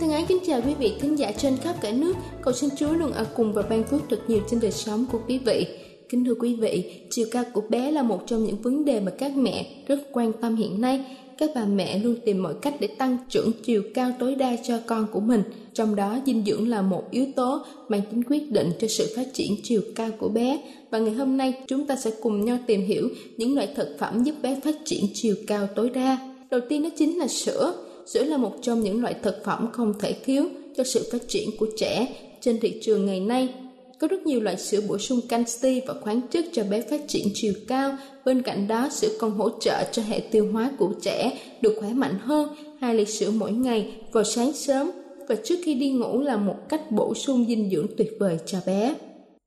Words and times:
ái 0.00 0.24
kính 0.28 0.38
chào 0.46 0.60
quý 0.66 0.74
vị 0.74 0.92
thính 1.00 1.18
giả 1.18 1.32
trên 1.32 1.56
khắp 1.56 1.76
cả 1.80 1.92
nước. 1.92 2.16
Cầu 2.42 2.54
xin 2.54 2.70
Chúa 2.76 2.92
luôn 2.92 3.12
ở 3.12 3.26
cùng 3.36 3.52
và 3.52 3.62
ban 3.62 3.84
phước 3.84 4.00
thật 4.10 4.20
nhiều 4.28 4.40
trên 4.50 4.60
đời 4.60 4.70
sống 4.70 5.04
của 5.12 5.18
quý 5.28 5.38
vị. 5.38 5.66
Kính 6.08 6.24
thưa 6.24 6.34
quý 6.34 6.54
vị, 6.54 6.92
chiều 7.10 7.26
cao 7.30 7.44
của 7.52 7.60
bé 7.68 7.90
là 7.90 8.02
một 8.02 8.22
trong 8.26 8.44
những 8.44 8.56
vấn 8.62 8.84
đề 8.84 9.00
mà 9.00 9.12
các 9.18 9.36
mẹ 9.36 9.66
rất 9.86 9.98
quan 10.12 10.32
tâm 10.32 10.56
hiện 10.56 10.80
nay. 10.80 11.04
Các 11.38 11.50
bà 11.54 11.64
mẹ 11.64 11.98
luôn 11.98 12.16
tìm 12.24 12.42
mọi 12.42 12.54
cách 12.62 12.74
để 12.80 12.86
tăng 12.86 13.16
trưởng 13.28 13.52
chiều 13.62 13.82
cao 13.94 14.12
tối 14.18 14.34
đa 14.34 14.56
cho 14.64 14.78
con 14.86 15.06
của 15.12 15.20
mình. 15.20 15.42
Trong 15.74 15.96
đó, 15.96 16.18
dinh 16.26 16.44
dưỡng 16.46 16.68
là 16.68 16.82
một 16.82 17.02
yếu 17.10 17.26
tố 17.36 17.64
mang 17.88 18.02
tính 18.10 18.22
quyết 18.24 18.50
định 18.50 18.70
cho 18.80 18.88
sự 18.88 19.12
phát 19.16 19.26
triển 19.32 19.56
chiều 19.62 19.80
cao 19.94 20.10
của 20.18 20.28
bé. 20.28 20.60
Và 20.90 20.98
ngày 20.98 21.14
hôm 21.14 21.36
nay, 21.36 21.54
chúng 21.66 21.86
ta 21.86 21.96
sẽ 21.96 22.10
cùng 22.22 22.44
nhau 22.44 22.58
tìm 22.66 22.80
hiểu 22.86 23.08
những 23.36 23.54
loại 23.54 23.68
thực 23.74 23.96
phẩm 23.98 24.24
giúp 24.24 24.34
bé 24.42 24.60
phát 24.64 24.76
triển 24.84 25.04
chiều 25.14 25.34
cao 25.46 25.66
tối 25.74 25.90
đa. 25.90 26.18
Đầu 26.50 26.60
tiên 26.68 26.82
đó 26.82 26.88
chính 26.96 27.18
là 27.18 27.28
sữa 27.28 27.81
sữa 28.06 28.24
là 28.24 28.36
một 28.36 28.52
trong 28.62 28.80
những 28.80 29.02
loại 29.02 29.14
thực 29.22 29.44
phẩm 29.44 29.68
không 29.72 29.94
thể 30.00 30.16
thiếu 30.24 30.44
cho 30.76 30.84
sự 30.84 31.08
phát 31.12 31.28
triển 31.28 31.48
của 31.58 31.66
trẻ 31.76 32.08
trên 32.40 32.60
thị 32.60 32.78
trường 32.82 33.06
ngày 33.06 33.20
nay. 33.20 33.54
Có 34.00 34.08
rất 34.08 34.26
nhiều 34.26 34.40
loại 34.40 34.56
sữa 34.56 34.80
bổ 34.88 34.98
sung 34.98 35.20
canxi 35.28 35.80
và 35.86 35.94
khoáng 36.00 36.20
chất 36.30 36.44
cho 36.52 36.64
bé 36.64 36.80
phát 36.80 37.00
triển 37.08 37.26
chiều 37.34 37.52
cao. 37.68 37.96
Bên 38.24 38.42
cạnh 38.42 38.68
đó, 38.68 38.88
sữa 38.88 39.08
còn 39.18 39.30
hỗ 39.30 39.50
trợ 39.60 39.84
cho 39.92 40.02
hệ 40.02 40.20
tiêu 40.20 40.48
hóa 40.52 40.70
của 40.78 40.92
trẻ 41.02 41.38
được 41.60 41.76
khỏe 41.80 41.92
mạnh 41.92 42.18
hơn. 42.20 42.48
Hai 42.80 42.94
ly 42.94 43.04
sữa 43.04 43.30
mỗi 43.30 43.52
ngày 43.52 43.92
vào 44.12 44.24
sáng 44.24 44.52
sớm 44.52 44.90
và 45.28 45.34
trước 45.44 45.56
khi 45.64 45.74
đi 45.74 45.90
ngủ 45.90 46.20
là 46.20 46.36
một 46.36 46.56
cách 46.68 46.90
bổ 46.90 47.14
sung 47.14 47.44
dinh 47.48 47.70
dưỡng 47.70 47.86
tuyệt 47.96 48.12
vời 48.20 48.38
cho 48.46 48.58
bé. 48.66 48.94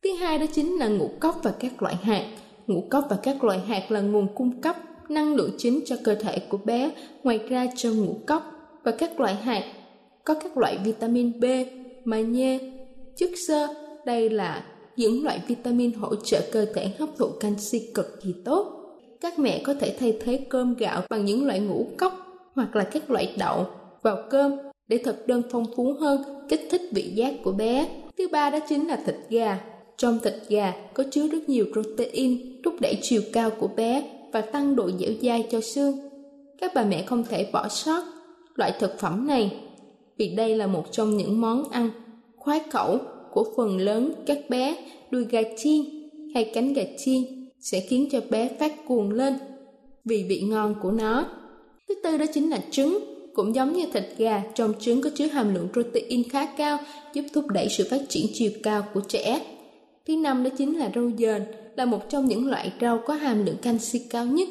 Thứ 0.03 0.13
hai 0.13 0.39
đó 0.39 0.45
chính 0.53 0.77
là 0.79 0.88
ngũ 0.88 1.09
cốc 1.19 1.39
và 1.44 1.51
các 1.59 1.81
loại 1.81 1.95
hạt. 1.95 2.25
Ngũ 2.67 2.83
cốc 2.89 3.05
và 3.09 3.17
các 3.23 3.44
loại 3.44 3.59
hạt 3.59 3.91
là 3.91 4.01
nguồn 4.01 4.27
cung 4.35 4.61
cấp 4.61 4.75
năng 5.11 5.35
lượng 5.35 5.51
chính 5.57 5.79
cho 5.85 5.95
cơ 6.03 6.16
thể 6.16 6.39
của 6.39 6.57
bé 6.57 6.91
ngoài 7.23 7.39
ra 7.49 7.67
cho 7.75 7.89
ngũ 7.91 8.16
cốc 8.27 8.51
và 8.83 8.91
các 8.91 9.19
loại 9.19 9.35
hạt 9.35 9.63
có 10.23 10.33
các 10.33 10.57
loại 10.57 10.77
vitamin 10.83 11.39
B, 11.39 11.45
magie, 12.05 12.59
chất 13.15 13.29
xơ. 13.47 13.67
Đây 14.05 14.29
là 14.29 14.63
những 14.95 15.23
loại 15.23 15.41
vitamin 15.47 15.94
hỗ 15.94 16.15
trợ 16.15 16.41
cơ 16.51 16.65
thể 16.65 16.91
hấp 16.99 17.09
thụ 17.17 17.27
canxi 17.39 17.91
cực 17.94 18.21
kỳ 18.23 18.33
tốt. 18.45 18.81
Các 19.21 19.39
mẹ 19.39 19.61
có 19.63 19.73
thể 19.73 19.95
thay 19.99 20.17
thế 20.23 20.45
cơm 20.49 20.75
gạo 20.75 21.01
bằng 21.09 21.25
những 21.25 21.45
loại 21.45 21.59
ngũ 21.59 21.88
cốc 21.97 22.13
hoặc 22.53 22.75
là 22.75 22.83
các 22.83 23.09
loại 23.09 23.35
đậu 23.38 23.65
vào 24.01 24.17
cơm 24.29 24.51
để 24.88 24.97
thực 24.97 25.27
đơn 25.27 25.41
phong 25.51 25.65
phú 25.75 25.94
hơn, 25.99 26.23
kích 26.49 26.67
thích 26.71 26.81
vị 26.91 27.11
giác 27.15 27.33
của 27.44 27.51
bé. 27.51 27.88
Thứ 28.17 28.27
ba 28.31 28.49
đó 28.49 28.59
chính 28.69 28.88
là 28.88 28.95
thịt 29.05 29.15
gà. 29.29 29.59
Trong 29.97 30.19
thịt 30.23 30.33
gà 30.49 30.73
có 30.94 31.03
chứa 31.11 31.27
rất 31.27 31.49
nhiều 31.49 31.65
protein, 31.73 32.61
thúc 32.63 32.73
đẩy 32.81 32.97
chiều 33.01 33.21
cao 33.33 33.49
của 33.49 33.67
bé 33.67 34.14
và 34.35 34.41
tăng 34.41 34.75
độ 34.75 34.91
dẻo 35.00 35.09
dai 35.22 35.47
cho 35.51 35.62
xương. 35.62 35.97
Các 36.57 36.72
bà 36.75 36.84
mẹ 36.84 37.03
không 37.06 37.23
thể 37.29 37.50
bỏ 37.51 37.68
sót 37.68 38.03
loại 38.56 38.73
thực 38.79 39.00
phẩm 39.00 39.28
này 39.28 39.51
vì 40.18 40.35
đây 40.35 40.56
là 40.56 40.68
một 40.68 40.91
trong 40.91 41.18
những 41.18 41.41
món 41.41 41.69
ăn 41.69 41.90
khoái 42.38 42.62
khẩu 42.72 43.00
của 43.31 43.45
phần 43.57 43.78
lớn 43.78 44.13
các 44.25 44.40
bé 44.50 44.78
đuôi 45.12 45.25
gà 45.29 45.41
chiên 45.57 45.81
hay 46.34 46.51
cánh 46.53 46.74
gà 46.74 46.84
chiên 46.97 47.24
sẽ 47.59 47.79
khiến 47.79 48.07
cho 48.12 48.19
bé 48.29 48.50
phát 48.59 48.88
cuồng 48.88 49.12
lên 49.12 49.34
vì 50.06 50.25
vị 50.29 50.41
ngon 50.41 50.75
của 50.81 50.91
nó. 50.91 51.25
Thứ 51.88 51.95
tư 52.03 52.18
đó 52.18 52.25
chính 52.34 52.50
là 52.50 52.59
trứng, 52.72 53.00
cũng 53.34 53.56
giống 53.56 53.74
như 53.74 53.85
thịt 53.94 54.03
gà, 54.18 54.44
trong 54.56 54.74
trứng 54.79 55.01
có 55.01 55.09
chứa 55.16 55.28
hàm 55.28 55.53
lượng 55.53 55.68
protein 55.74 56.29
khá 56.29 56.45
cao, 56.45 56.78
giúp 57.13 57.25
thúc 57.34 57.47
đẩy 57.47 57.68
sự 57.69 57.88
phát 57.90 58.01
triển 58.09 58.25
chiều 58.34 58.51
cao 58.63 58.84
của 58.94 59.01
trẻ. 59.07 59.41
Thứ 60.07 60.16
năm 60.16 60.43
đó 60.43 60.49
chính 60.57 60.77
là 60.77 60.91
rau 60.95 61.11
dền, 61.17 61.43
là 61.75 61.85
một 61.85 62.09
trong 62.09 62.25
những 62.25 62.49
loại 62.49 62.73
rau 62.81 62.99
có 63.05 63.13
hàm 63.13 63.45
lượng 63.45 63.57
canxi 63.61 63.99
cao 63.99 64.25
nhất. 64.25 64.47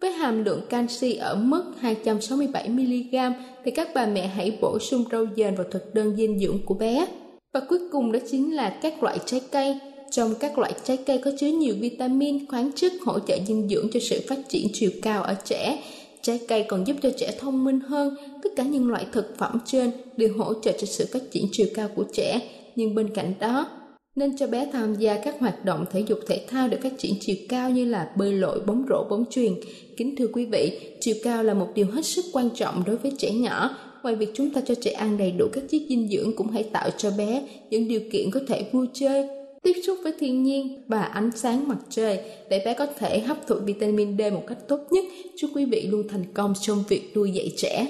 Với 0.00 0.12
hàm 0.12 0.44
lượng 0.44 0.60
canxi 0.68 1.14
ở 1.14 1.34
mức 1.34 1.64
267mg 1.82 3.32
thì 3.64 3.70
các 3.70 3.88
bà 3.94 4.06
mẹ 4.06 4.26
hãy 4.26 4.58
bổ 4.60 4.78
sung 4.78 5.04
rau 5.12 5.26
dền 5.36 5.54
vào 5.54 5.66
thực 5.70 5.94
đơn 5.94 6.16
dinh 6.16 6.38
dưỡng 6.38 6.58
của 6.64 6.74
bé. 6.74 7.06
Và 7.52 7.60
cuối 7.68 7.78
cùng 7.92 8.12
đó 8.12 8.18
chính 8.30 8.54
là 8.54 8.78
các 8.82 9.02
loại 9.02 9.18
trái 9.26 9.40
cây. 9.50 9.78
Trong 10.10 10.34
các 10.40 10.58
loại 10.58 10.72
trái 10.84 10.96
cây 10.96 11.18
có 11.24 11.30
chứa 11.38 11.46
nhiều 11.46 11.74
vitamin, 11.80 12.46
khoáng 12.46 12.70
chất 12.72 12.92
hỗ 13.02 13.18
trợ 13.18 13.38
dinh 13.46 13.68
dưỡng 13.68 13.88
cho 13.92 14.00
sự 14.00 14.20
phát 14.28 14.38
triển 14.48 14.68
chiều 14.72 14.90
cao 15.02 15.22
ở 15.22 15.34
trẻ. 15.44 15.82
Trái 16.22 16.40
cây 16.48 16.64
còn 16.68 16.86
giúp 16.86 16.96
cho 17.02 17.10
trẻ 17.16 17.34
thông 17.38 17.64
minh 17.64 17.80
hơn. 17.80 18.16
Tất 18.42 18.50
cả 18.56 18.62
những 18.62 18.90
loại 18.90 19.06
thực 19.12 19.38
phẩm 19.38 19.58
trên 19.66 19.90
đều 20.16 20.36
hỗ 20.38 20.54
trợ 20.54 20.72
cho 20.72 20.86
sự 20.86 21.06
phát 21.12 21.22
triển 21.30 21.46
chiều 21.52 21.66
cao 21.74 21.88
của 21.94 22.04
trẻ. 22.12 22.40
Nhưng 22.76 22.94
bên 22.94 23.14
cạnh 23.14 23.34
đó, 23.40 23.66
nên 24.16 24.36
cho 24.36 24.46
bé 24.46 24.68
tham 24.72 24.94
gia 24.94 25.18
các 25.24 25.40
hoạt 25.40 25.64
động 25.64 25.84
thể 25.92 26.00
dục 26.00 26.18
thể 26.26 26.44
thao 26.48 26.68
để 26.68 26.76
phát 26.76 26.92
triển 26.98 27.12
chiều 27.20 27.36
cao 27.48 27.70
như 27.70 27.84
là 27.84 28.12
bơi 28.16 28.32
lội, 28.32 28.60
bóng 28.60 28.84
rổ, 28.88 29.04
bóng 29.10 29.24
chuyền. 29.30 29.54
Kính 29.96 30.16
thưa 30.16 30.26
quý 30.32 30.46
vị, 30.46 30.80
chiều 31.00 31.14
cao 31.24 31.42
là 31.44 31.54
một 31.54 31.68
điều 31.74 31.86
hết 31.86 32.06
sức 32.06 32.24
quan 32.32 32.50
trọng 32.54 32.82
đối 32.86 32.96
với 32.96 33.12
trẻ 33.18 33.30
nhỏ. 33.30 33.76
Ngoài 34.02 34.14
việc 34.14 34.28
chúng 34.34 34.50
ta 34.50 34.60
cho 34.66 34.74
trẻ 34.74 34.90
ăn 34.90 35.18
đầy 35.18 35.32
đủ 35.38 35.46
các 35.52 35.64
chất 35.70 35.80
dinh 35.88 36.08
dưỡng 36.08 36.36
cũng 36.36 36.50
hãy 36.50 36.62
tạo 36.62 36.90
cho 36.96 37.10
bé 37.18 37.42
những 37.70 37.88
điều 37.88 38.00
kiện 38.12 38.30
có 38.30 38.40
thể 38.48 38.64
vui 38.72 38.86
chơi, 38.92 39.28
tiếp 39.62 39.72
xúc 39.86 39.98
với 40.02 40.12
thiên 40.18 40.42
nhiên 40.42 40.82
và 40.88 41.02
ánh 41.02 41.30
sáng 41.36 41.68
mặt 41.68 41.78
trời 41.90 42.20
để 42.50 42.62
bé 42.64 42.74
có 42.74 42.86
thể 42.98 43.20
hấp 43.20 43.46
thụ 43.46 43.54
vitamin 43.64 44.18
D 44.18 44.20
một 44.32 44.42
cách 44.46 44.58
tốt 44.68 44.80
nhất. 44.90 45.04
Chúc 45.36 45.50
quý 45.54 45.64
vị 45.64 45.86
luôn 45.90 46.08
thành 46.08 46.24
công 46.34 46.54
trong 46.60 46.84
việc 46.88 47.12
nuôi 47.16 47.30
dạy 47.30 47.52
trẻ. 47.56 47.86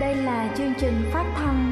Đây 0.00 0.14
là 0.16 0.54
chương 0.58 0.72
trình 0.80 0.94
phát 1.12 1.34
thanh 1.36 1.71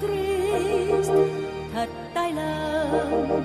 Christ. 0.00 1.12
Thật 1.74 1.88
tai 2.14 2.32
lòng 2.32 3.44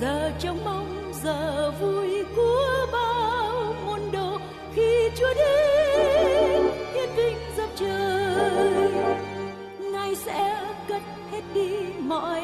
giờ 0.00 0.30
trong 0.38 0.64
mong, 0.64 1.12
giờ 1.22 1.70
vui 1.80 2.24
của 2.36 2.86
bao 2.92 3.74
môn 3.86 4.00
đồ. 4.12 4.38
Khi 4.74 5.10
Chúa 5.16 5.34
đến 5.34 6.62
hiến 6.94 7.08
vinh 7.16 7.36
dập 7.56 7.70
trời. 7.76 8.92
Ngài 9.92 10.14
sẽ 10.14 10.64
cất 10.88 11.02
hết 11.32 11.42
đi 11.54 11.70
mọi 11.98 12.41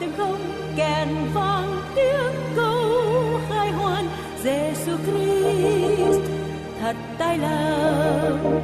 tiếng 0.00 0.12
không 0.18 0.40
kèn 0.76 1.08
vang 1.34 1.80
tiếng 1.94 2.34
câu 2.56 3.40
khai 3.48 3.70
hoan. 3.70 4.04
Giêsu 4.44 4.92
Christ, 5.06 6.20
thật 6.80 6.96
tai 7.18 7.38
lòng 7.38 8.60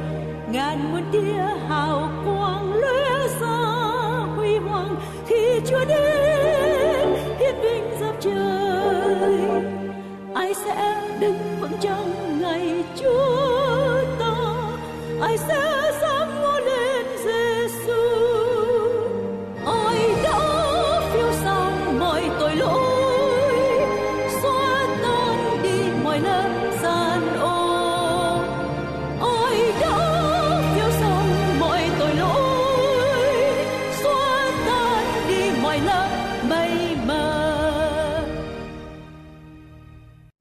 ngàn 0.51 0.91
muôn 0.91 1.03
tia 1.11 1.43
hào 1.69 2.09
quang 2.25 2.73
lóe 2.73 3.27
ra 3.41 3.57
huy 4.35 4.57
hoàng. 4.57 4.95
Khi 5.27 5.59
Chúa 5.69 5.85
đến, 5.85 7.15
hiến 7.39 7.55
vinh 7.61 7.99
dập 7.99 8.15
trời, 8.19 9.39
ai 10.35 10.53
sẽ 10.53 10.95
đứng 11.19 11.39
vững 11.61 11.77
trong 11.81 12.39
ngày 12.41 12.83
Chúa 13.01 14.03
ta? 14.19 14.35
Ai 15.21 15.37
sẽ 15.37 15.91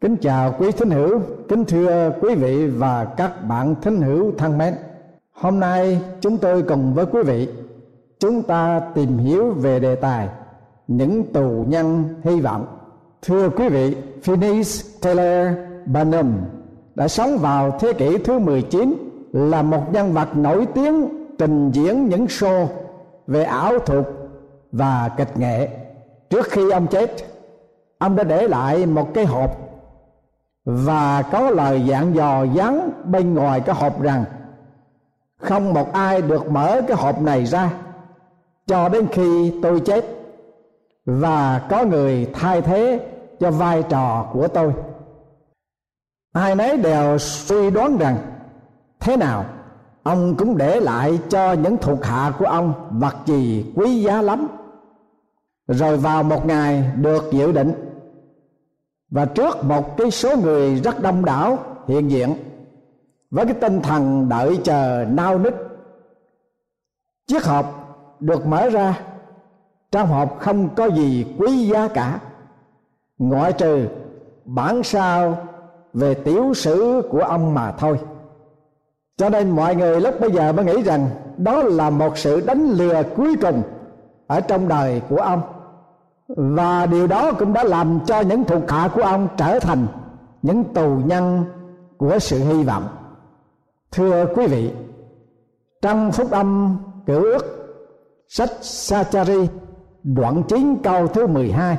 Kính 0.06 0.16
chào 0.16 0.54
quý 0.58 0.72
thính 0.72 0.90
hữu, 0.90 1.20
kính 1.48 1.64
thưa 1.64 2.12
quý 2.20 2.34
vị 2.34 2.66
và 2.66 3.04
các 3.04 3.44
bạn 3.48 3.74
thính 3.82 4.00
hữu 4.00 4.32
thân 4.38 4.58
mến. 4.58 4.74
Hôm 5.32 5.60
nay 5.60 6.00
chúng 6.20 6.38
tôi 6.38 6.62
cùng 6.62 6.94
với 6.94 7.06
quý 7.06 7.22
vị 7.22 7.48
chúng 8.20 8.42
ta 8.42 8.80
tìm 8.94 9.18
hiểu 9.18 9.50
về 9.50 9.80
đề 9.80 9.94
tài 9.94 10.28
những 10.88 11.32
tù 11.32 11.64
nhân 11.68 12.04
hy 12.22 12.40
vọng. 12.40 12.66
Thưa 13.22 13.48
quý 13.48 13.68
vị, 13.68 13.96
Phineas 14.22 14.86
Taylor 15.02 15.56
Barnum 15.86 16.32
đã 16.94 17.08
sống 17.08 17.38
vào 17.38 17.78
thế 17.80 17.92
kỷ 17.92 18.18
thứ 18.18 18.38
19 18.38 18.94
là 19.32 19.62
một 19.62 19.92
nhân 19.92 20.12
vật 20.12 20.36
nổi 20.36 20.66
tiếng 20.74 21.08
trình 21.38 21.70
diễn 21.70 22.08
những 22.08 22.26
show 22.26 22.66
về 23.26 23.44
ảo 23.44 23.78
thuật 23.78 24.06
và 24.72 25.10
kịch 25.16 25.38
nghệ. 25.38 25.68
Trước 26.30 26.46
khi 26.50 26.70
ông 26.70 26.86
chết, 26.86 27.16
ông 27.98 28.16
đã 28.16 28.24
để 28.24 28.48
lại 28.48 28.86
một 28.86 29.14
cái 29.14 29.24
hộp 29.24 29.65
và 30.66 31.22
có 31.22 31.50
lời 31.50 31.82
dặn 31.86 32.14
dò 32.14 32.44
dán 32.44 32.90
bên 33.04 33.34
ngoài 33.34 33.60
cái 33.60 33.74
hộp 33.74 34.02
rằng, 34.02 34.24
không 35.40 35.74
một 35.74 35.92
ai 35.92 36.22
được 36.22 36.50
mở 36.50 36.80
cái 36.88 36.96
hộp 36.96 37.22
này 37.22 37.46
ra, 37.46 37.70
cho 38.66 38.88
đến 38.88 39.06
khi 39.12 39.52
tôi 39.62 39.80
chết. 39.80 40.04
Và 41.04 41.66
có 41.70 41.84
người 41.84 42.30
thay 42.34 42.62
thế 42.62 43.08
cho 43.40 43.50
vai 43.50 43.82
trò 43.82 44.26
của 44.32 44.48
tôi. 44.48 44.72
Ai 46.32 46.54
nấy 46.54 46.76
đều 46.76 47.18
suy 47.18 47.70
đoán 47.70 47.98
rằng, 47.98 48.16
thế 49.00 49.16
nào, 49.16 49.44
ông 50.02 50.34
cũng 50.34 50.56
để 50.56 50.80
lại 50.80 51.18
cho 51.28 51.52
những 51.52 51.76
thuộc 51.76 52.04
hạ 52.04 52.32
của 52.38 52.46
ông 52.46 52.72
vật 52.90 53.16
gì 53.26 53.72
quý 53.76 54.02
giá 54.02 54.22
lắm. 54.22 54.48
Rồi 55.68 55.96
vào 55.96 56.22
một 56.22 56.46
ngày 56.46 56.90
được 56.96 57.24
dự 57.32 57.52
định 57.52 57.72
và 59.10 59.24
trước 59.24 59.64
một 59.64 59.96
cái 59.96 60.10
số 60.10 60.36
người 60.36 60.74
rất 60.74 61.02
đông 61.02 61.24
đảo 61.24 61.58
hiện 61.88 62.10
diện, 62.10 62.34
với 63.30 63.44
cái 63.44 63.54
tinh 63.54 63.80
thần 63.82 64.28
đợi 64.28 64.58
chờ 64.64 65.04
nao 65.10 65.38
nức, 65.38 65.54
chiếc 67.26 67.44
hộp 67.44 67.66
được 68.20 68.46
mở 68.46 68.68
ra. 68.68 69.00
Trong 69.92 70.08
hộp 70.08 70.38
không 70.40 70.68
có 70.74 70.86
gì 70.86 71.26
quý 71.38 71.68
giá 71.68 71.88
cả. 71.88 72.20
Ngoại 73.18 73.52
trừ 73.52 73.88
bản 74.44 74.82
sao 74.82 75.38
về 75.92 76.14
tiểu 76.14 76.54
sử 76.54 77.02
của 77.10 77.20
ông 77.20 77.54
mà 77.54 77.72
thôi. 77.72 77.98
Cho 79.16 79.28
nên 79.28 79.50
mọi 79.50 79.76
người 79.76 80.00
lúc 80.00 80.20
bây 80.20 80.32
giờ 80.32 80.52
mới 80.52 80.64
nghĩ 80.64 80.82
rằng 80.82 81.08
đó 81.36 81.62
là 81.62 81.90
một 81.90 82.18
sự 82.18 82.40
đánh 82.40 82.70
lừa 82.70 83.02
cuối 83.16 83.36
cùng 83.40 83.62
ở 84.26 84.40
trong 84.40 84.68
đời 84.68 85.02
của 85.08 85.16
ông 85.16 85.42
và 86.28 86.86
điều 86.86 87.06
đó 87.06 87.32
cũng 87.32 87.52
đã 87.52 87.64
làm 87.64 88.00
cho 88.06 88.20
những 88.20 88.44
thuộc 88.44 88.70
hạ 88.70 88.88
của 88.94 89.02
ông 89.02 89.28
trở 89.36 89.58
thành 89.58 89.86
những 90.42 90.64
tù 90.64 90.96
nhân 91.04 91.44
của 91.96 92.18
sự 92.18 92.38
hy 92.38 92.64
vọng. 92.64 92.88
Thưa 93.92 94.26
quý 94.34 94.46
vị, 94.46 94.72
trong 95.82 96.12
phúc 96.12 96.30
âm 96.30 96.78
cựu 97.06 97.22
ước, 97.22 97.44
sách 98.28 98.50
Sachari, 98.60 99.48
đoạn 100.02 100.42
9 100.48 100.76
câu 100.82 101.06
thứ 101.06 101.26
12 101.26 101.78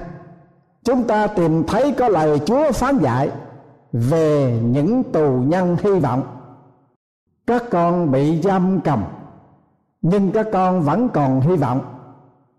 chúng 0.88 1.04
ta 1.04 1.28
tìm 1.28 1.64
thấy 1.64 1.92
có 1.92 2.10
lời 2.10 2.40
Chúa 2.46 2.72
phán 2.72 2.98
dạy 2.98 3.30
về 3.92 4.60
những 4.64 5.04
tù 5.04 5.30
nhân 5.30 5.78
hy 5.84 6.00
vọng. 6.00 6.24
Các 7.48 7.64
con 7.70 8.12
bị 8.12 8.42
giam 8.42 8.82
cầm, 8.82 9.04
nhưng 10.02 10.32
các 10.32 10.48
con 10.54 10.82
vẫn 10.82 11.10
còn 11.10 11.42
hy 11.42 11.56
vọng 11.56 11.82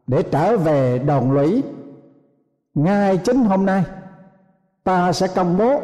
để 0.06 0.22
trở 0.22 0.56
về 0.56 0.98
đồn 0.98 1.32
lũy 1.32 1.62
ngay 2.78 3.18
chính 3.18 3.44
hôm 3.44 3.66
nay, 3.66 3.84
ta 4.84 5.12
sẽ 5.12 5.26
công 5.34 5.58
bố, 5.58 5.80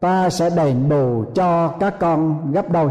ta 0.00 0.30
sẽ 0.30 0.50
đền 0.50 0.88
bù 0.88 1.24
cho 1.34 1.68
các 1.80 1.94
con 2.00 2.52
gấp 2.52 2.70
đôi. 2.70 2.90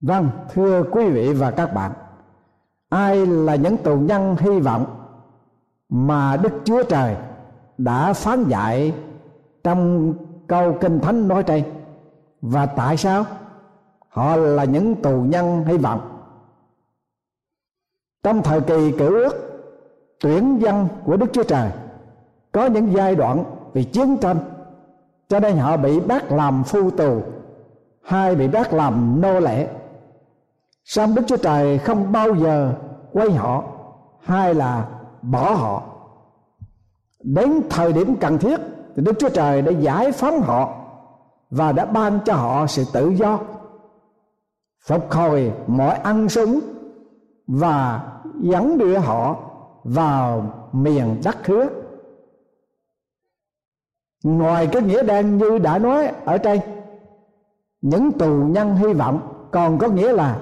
Vâng 0.00 0.30
thưa 0.52 0.82
quý 0.92 1.08
vị 1.08 1.32
và 1.32 1.50
các 1.50 1.74
bạn, 1.74 1.92
ai 2.88 3.26
là 3.26 3.54
những 3.54 3.76
tù 3.76 3.96
nhân 3.96 4.36
hy 4.38 4.60
vọng 4.60 4.86
mà 5.88 6.36
đức 6.36 6.52
chúa 6.64 6.82
trời 6.82 7.16
đã 7.78 8.12
phán 8.12 8.44
dạy 8.48 8.94
trong 9.64 10.14
câu 10.46 10.76
kinh 10.80 11.00
thánh 11.00 11.28
nói 11.28 11.42
trên? 11.42 11.64
Và 12.40 12.66
tại 12.66 12.96
sao 12.96 13.24
họ 14.08 14.36
là 14.36 14.64
những 14.64 15.02
tù 15.02 15.20
nhân 15.22 15.64
hy 15.64 15.76
vọng? 15.76 16.00
Trong 18.22 18.42
thời 18.42 18.60
kỳ 18.60 18.92
cựu 18.98 19.10
ước 19.10 19.53
tuyển 20.20 20.62
dân 20.62 20.88
của 21.04 21.16
đức 21.16 21.26
chúa 21.32 21.42
trời. 21.42 21.70
Có 22.52 22.66
những 22.66 22.92
giai 22.92 23.14
đoạn 23.14 23.44
vì 23.72 23.84
chiến 23.84 24.16
tranh, 24.16 24.36
cho 25.28 25.40
nên 25.40 25.56
họ 25.56 25.76
bị 25.76 26.00
bắt 26.00 26.32
làm 26.32 26.64
phu 26.64 26.90
tù 26.90 27.22
hay 28.02 28.34
bị 28.34 28.48
bắt 28.48 28.72
làm 28.72 29.20
nô 29.20 29.40
lệ. 29.40 29.68
Song 30.84 31.14
đức 31.14 31.22
chúa 31.26 31.36
trời 31.36 31.78
không 31.78 32.12
bao 32.12 32.34
giờ 32.34 32.72
quay 33.12 33.30
họ 33.30 33.64
hay 34.20 34.54
là 34.54 34.88
bỏ 35.22 35.54
họ. 35.54 35.82
Đến 37.22 37.60
thời 37.70 37.92
điểm 37.92 38.16
cần 38.20 38.38
thiết 38.38 38.60
thì 38.96 39.02
đức 39.02 39.12
chúa 39.18 39.28
trời 39.28 39.62
đã 39.62 39.72
giải 39.72 40.12
phóng 40.12 40.40
họ 40.40 40.74
và 41.50 41.72
đã 41.72 41.84
ban 41.84 42.18
cho 42.24 42.34
họ 42.34 42.66
sự 42.66 42.84
tự 42.92 43.08
do, 43.08 43.38
phục 44.86 45.12
hồi 45.12 45.52
mọi 45.66 45.94
ăn 45.94 46.28
súng 46.28 46.60
và 47.46 48.02
dẫn 48.40 48.78
đưa 48.78 48.98
họ 48.98 49.36
vào 49.84 50.54
miền 50.72 51.20
đất 51.24 51.46
hứa. 51.46 51.68
Ngoài 54.24 54.66
cái 54.72 54.82
nghĩa 54.82 55.02
đen 55.02 55.38
như 55.38 55.58
đã 55.58 55.78
nói 55.78 56.06
ở 56.24 56.38
trên, 56.38 56.60
những 57.80 58.12
tù 58.12 58.34
nhân 58.34 58.76
hy 58.76 58.92
vọng 58.92 59.20
còn 59.50 59.78
có 59.78 59.88
nghĩa 59.88 60.12
là 60.12 60.38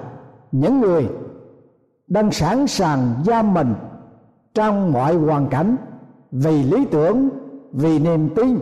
những 0.51 0.79
người 0.79 1.09
đang 2.07 2.31
sẵn 2.31 2.67
sàng 2.67 3.13
giam 3.25 3.53
mình 3.53 3.73
trong 4.53 4.91
mọi 4.91 5.15
hoàn 5.15 5.47
cảnh 5.49 5.75
vì 6.31 6.63
lý 6.63 6.85
tưởng, 6.85 7.29
vì 7.71 7.99
niềm 7.99 8.29
tin 8.35 8.59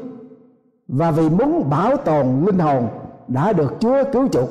và 0.88 1.12
vì 1.12 1.30
muốn 1.30 1.70
bảo 1.70 1.98
tồn 1.98 2.26
linh 2.46 2.60
hồn 2.60 2.88
đã 3.28 3.54
được 3.54 3.74
Chúa 3.80 4.04
cứu 4.12 4.28
chuộc 4.28 4.50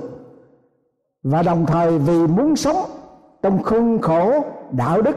và 1.22 1.42
đồng 1.42 1.66
thời 1.66 1.98
vì 1.98 2.26
muốn 2.26 2.56
sống 2.56 2.76
trong 3.42 3.62
khuôn 3.62 3.98
khổ 3.98 4.44
đạo 4.70 5.02
đức 5.02 5.16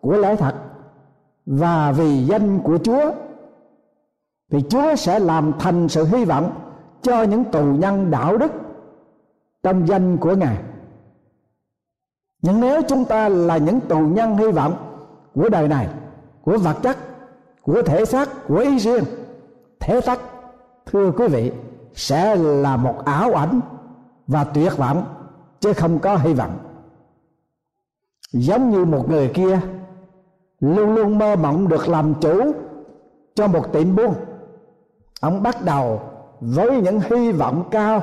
của 0.00 0.16
lẽ 0.16 0.36
thật 0.36 0.54
và 1.46 1.92
vì 1.92 2.24
danh 2.24 2.60
của 2.60 2.78
Chúa 2.78 3.12
thì 4.50 4.58
Chúa 4.68 4.96
sẽ 4.96 5.18
làm 5.18 5.52
thành 5.58 5.88
sự 5.88 6.04
hy 6.04 6.24
vọng 6.24 6.60
cho 7.02 7.22
những 7.22 7.44
tù 7.44 7.64
nhân 7.64 8.10
đạo 8.10 8.36
đức 8.36 8.52
trong 9.62 9.88
danh 9.88 10.16
của 10.16 10.34
Ngài. 10.34 10.58
Nhưng 12.42 12.60
nếu 12.60 12.82
chúng 12.88 13.04
ta 13.04 13.28
là 13.28 13.56
những 13.56 13.80
tù 13.80 13.98
nhân 13.98 14.36
hy 14.36 14.50
vọng 14.50 14.74
của 15.34 15.48
đời 15.48 15.68
này, 15.68 15.88
của 16.42 16.58
vật 16.58 16.76
chất, 16.82 16.96
của 17.62 17.82
thể 17.82 18.04
xác, 18.04 18.28
của 18.48 18.58
ý 18.58 18.78
riêng, 18.78 19.04
thể 19.80 20.00
xác, 20.00 20.20
thưa 20.86 21.10
quý 21.10 21.28
vị, 21.28 21.52
sẽ 21.94 22.36
là 22.36 22.76
một 22.76 23.04
ảo 23.04 23.34
ảnh 23.34 23.60
và 24.26 24.44
tuyệt 24.44 24.76
vọng 24.76 25.04
chứ 25.60 25.72
không 25.72 25.98
có 25.98 26.16
hy 26.16 26.34
vọng 26.34 26.58
giống 28.32 28.70
như 28.70 28.84
một 28.84 29.10
người 29.10 29.30
kia 29.34 29.60
luôn 30.60 30.94
luôn 30.94 31.18
mơ 31.18 31.36
mộng 31.36 31.68
được 31.68 31.88
làm 31.88 32.14
chủ 32.20 32.52
cho 33.34 33.46
một 33.46 33.72
tiệm 33.72 33.96
buôn. 33.96 34.14
Ông 35.20 35.42
bắt 35.42 35.64
đầu 35.64 36.00
với 36.40 36.80
những 36.80 37.00
hy 37.00 37.32
vọng 37.32 37.68
cao, 37.70 38.02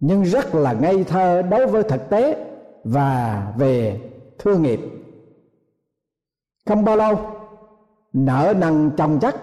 nhưng 0.00 0.22
rất 0.22 0.54
là 0.54 0.72
ngây 0.72 1.04
thơ 1.04 1.42
đối 1.42 1.66
với 1.66 1.82
thực 1.82 2.10
tế 2.10 2.46
và 2.84 3.46
về 3.56 4.00
thương 4.38 4.62
nghiệp. 4.62 4.80
Không 6.66 6.84
bao 6.84 6.96
lâu 6.96 7.20
nợ 8.12 8.54
nần 8.56 8.90
chồng 8.96 9.18
chất, 9.20 9.36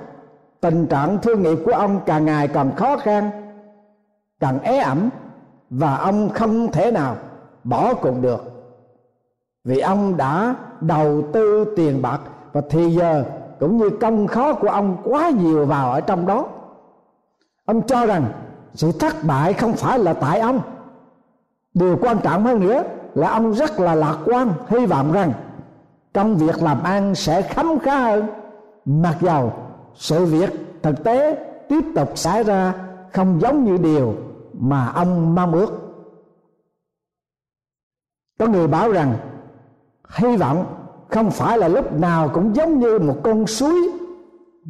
tình 0.61 0.87
trạng 0.87 1.17
thương 1.21 1.41
nghiệp 1.41 1.57
của 1.65 1.71
ông 1.71 1.99
càng 2.05 2.25
ngày 2.25 2.47
càng 2.47 2.75
khó 2.75 2.97
khăn, 2.97 3.31
càng 4.39 4.59
ế 4.59 4.77
ẩm 4.77 5.09
và 5.69 5.95
ông 5.95 6.29
không 6.29 6.71
thể 6.71 6.91
nào 6.91 7.15
bỏ 7.63 7.93
cuộc 7.93 8.21
được. 8.21 8.41
Vì 9.63 9.79
ông 9.79 10.17
đã 10.17 10.55
đầu 10.81 11.24
tư 11.33 11.74
tiền 11.75 12.01
bạc. 12.01 12.19
Và 12.53 12.62
thì 12.69 12.89
giờ 12.89 13.24
cũng 13.59 13.77
như 13.77 13.89
công 13.89 14.27
khó 14.27 14.53
của 14.53 14.67
ông 14.67 14.98
quá 15.03 15.29
nhiều 15.29 15.65
vào 15.65 15.91
ở 15.91 16.01
trong 16.01 16.27
đó. 16.27 16.48
Ông 17.65 17.88
cho 17.88 18.05
rằng 18.05 18.25
sự 18.74 18.91
thất 18.91 19.24
bại 19.24 19.53
không 19.53 19.74
phải 19.74 20.00
là 20.00 20.13
tại 20.13 20.39
ông. 20.39 20.62
Điều 21.74 21.98
quan 22.01 22.17
trọng 22.24 22.45
hơn 22.45 22.59
nữa 22.59 22.83
là 23.13 23.29
ông 23.29 23.53
rất 23.53 23.79
là 23.79 23.95
lạc 23.95 24.17
quan, 24.25 24.53
hy 24.67 24.86
vọng 24.86 25.12
rằng 25.12 25.33
công 26.13 26.36
việc 26.36 26.63
làm 26.63 26.83
ăn 26.83 27.15
sẽ 27.15 27.41
khấm 27.41 27.79
khá 27.79 28.00
hơn. 28.00 28.27
Mặc 28.86 29.17
dầu 29.21 29.53
sự 29.95 30.25
việc 30.25 30.50
thực 30.83 31.03
tế 31.03 31.45
tiếp 31.69 31.83
tục 31.95 32.17
xảy 32.17 32.43
ra 32.43 32.74
không 33.13 33.39
giống 33.41 33.63
như 33.63 33.77
điều 33.77 34.15
mà 34.53 34.91
ông 34.95 35.36
mong 35.36 35.51
ước. 35.51 35.71
Có 38.39 38.48
người 38.48 38.67
bảo 38.67 38.91
rằng 38.91 39.15
hy 40.09 40.37
vọng 40.37 40.65
không 41.09 41.31
phải 41.31 41.57
là 41.57 41.67
lúc 41.67 41.93
nào 41.93 42.29
cũng 42.33 42.55
giống 42.55 42.79
như 42.79 42.99
một 42.99 43.15
con 43.23 43.47
suối 43.47 43.91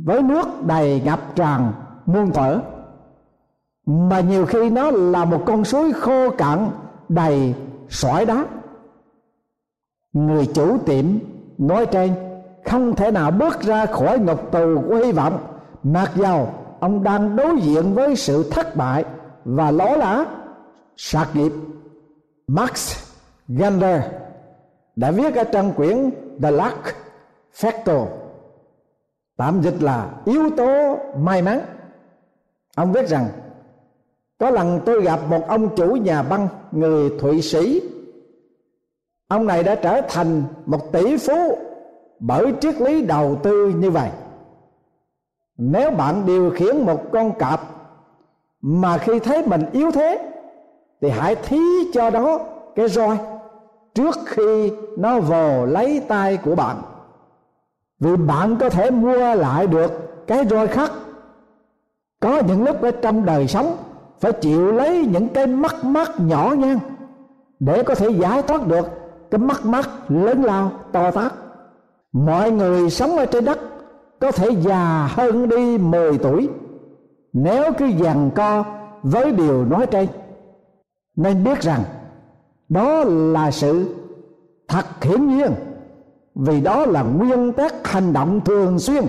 với 0.06 0.22
nước 0.22 0.48
đầy 0.66 1.02
ngập 1.06 1.36
tràn 1.36 1.72
muôn 2.06 2.34
thuở, 2.34 2.60
mà 3.86 4.20
nhiều 4.20 4.46
khi 4.46 4.70
nó 4.70 4.92
là 4.92 5.26
một 5.26 5.44
con 5.46 5.64
suối 5.64 5.94
khô 5.94 6.30
cạn 6.30 6.72
đầy 7.10 7.56
sỏi 7.90 8.26
đá. 8.26 8.46
Người 10.14 10.46
chủ 10.46 10.78
tiệm 10.78 11.06
nói 11.58 11.86
trên, 11.86 12.14
không 12.66 12.96
thể 12.96 13.12
nào 13.12 13.32
bước 13.32 13.62
ra 13.62 13.86
khỏi 13.86 14.20
ngục 14.20 14.52
tù 14.52 14.82
của 14.90 14.96
hy 14.96 15.12
vọng, 15.12 15.38
mặc 15.84 16.12
dầu 16.16 16.50
ông 16.80 17.04
đang 17.04 17.36
đối 17.36 17.60
diện 17.62 17.94
với 17.94 18.16
sự 18.16 18.50
thất 18.52 18.76
bại 18.76 19.06
và 19.46 19.72
lỗ 19.72 19.98
lá. 19.98 20.26
Sạc 20.98 21.36
nghiệp. 21.36 21.52
Max 22.48 22.98
Gander 23.48 24.02
đã 25.00 25.12
viết 25.12 25.36
ở 25.36 25.44
trong 25.44 25.74
quyển 25.74 26.12
The 26.42 26.52
Luck 26.52 26.84
Factor. 27.56 28.06
Tạm 29.38 29.62
dịch 29.62 29.82
là 29.82 30.10
yếu 30.26 30.50
tố 30.58 30.98
may 31.18 31.42
mắn. 31.42 31.60
Ông 32.76 32.92
viết 32.92 33.08
rằng, 33.08 33.28
có 34.40 34.50
lần 34.50 34.80
tôi 34.86 35.02
gặp 35.02 35.20
một 35.30 35.48
ông 35.48 35.76
chủ 35.76 35.96
nhà 35.96 36.24
băng, 36.24 36.48
người 36.72 37.12
thụy 37.20 37.42
sĩ. 37.42 37.82
Ông 39.28 39.48
này 39.48 39.64
đã 39.64 39.76
trở 39.76 40.02
thành 40.10 40.44
một 40.66 40.92
tỷ 40.92 41.18
phú 41.18 41.58
bởi 42.20 42.54
triết 42.62 42.82
lý 42.82 43.02
đầu 43.02 43.40
tư 43.44 43.74
như 43.76 43.92
vậy. 43.92 44.10
Nếu 45.58 45.92
bạn 45.92 46.26
điều 46.26 46.52
khiển 46.52 46.82
một 46.82 47.02
con 47.12 47.32
cọp 47.40 47.60
mà 48.62 48.98
khi 48.98 49.20
thấy 49.20 49.48
mình 49.48 49.62
yếu 49.72 49.92
thế, 49.92 50.32
thì 51.02 51.10
hãy 51.10 51.36
thí 51.36 51.60
cho 51.94 52.10
đó 52.10 52.40
cái 52.76 52.88
roi 52.88 53.18
trước 54.00 54.20
khi 54.26 54.72
nó 54.98 55.20
vồ 55.20 55.66
lấy 55.66 56.02
tay 56.08 56.38
của 56.38 56.56
bạn. 56.56 56.78
Vì 58.00 58.16
bạn 58.16 58.56
có 58.60 58.70
thể 58.70 58.92
mua 58.92 59.36
lại 59.36 59.68
được 59.68 59.92
cái 60.28 60.46
roi 60.50 60.68
khắc. 60.68 60.92
có 62.22 62.42
những 62.48 62.64
lúc 62.64 62.82
ở 62.82 62.92
trong 62.92 63.26
đời 63.26 63.48
sống, 63.48 63.78
phải 64.20 64.32
chịu 64.32 64.72
lấy 64.72 65.06
những 65.12 65.28
cái 65.30 65.48
mắc 65.48 65.84
mắc 65.84 66.12
nhỏ 66.18 66.54
nhan 66.58 66.80
để 67.60 67.84
có 67.84 67.96
thể 67.96 68.10
giải 68.10 68.42
thoát 68.42 68.68
được 68.68 68.88
cái 69.32 69.40
mắc 69.40 69.66
mắc 69.66 69.90
lớn 70.08 70.44
lao, 70.44 70.72
to 70.92 71.12
tát. 71.12 71.34
Mọi 72.12 72.52
người 72.52 72.90
sống 72.90 73.18
ở 73.18 73.26
trên 73.26 73.46
đất 73.46 73.60
có 74.20 74.32
thể 74.32 74.50
già 74.50 75.10
hơn 75.12 75.50
đi 75.50 75.78
10 75.78 76.18
tuổi 76.18 76.50
nếu 77.34 77.74
cứ 77.78 77.92
giằng 78.04 78.32
co 78.36 78.64
với 79.04 79.32
điều 79.32 79.66
nói 79.66 79.86
trên. 79.86 80.08
Nên 81.16 81.44
biết 81.44 81.62
rằng 81.62 81.84
đó 82.70 83.04
là 83.08 83.52
sự 83.52 83.96
thật 84.68 84.86
hiển 85.02 85.28
nhiên. 85.28 85.52
Vì 86.36 86.62
đó 86.62 86.86
là 86.86 87.04
nguyên 87.04 87.54
tắc 87.54 87.88
hành 87.88 88.14
động 88.14 88.42
thường 88.46 88.80
xuyên 88.80 89.04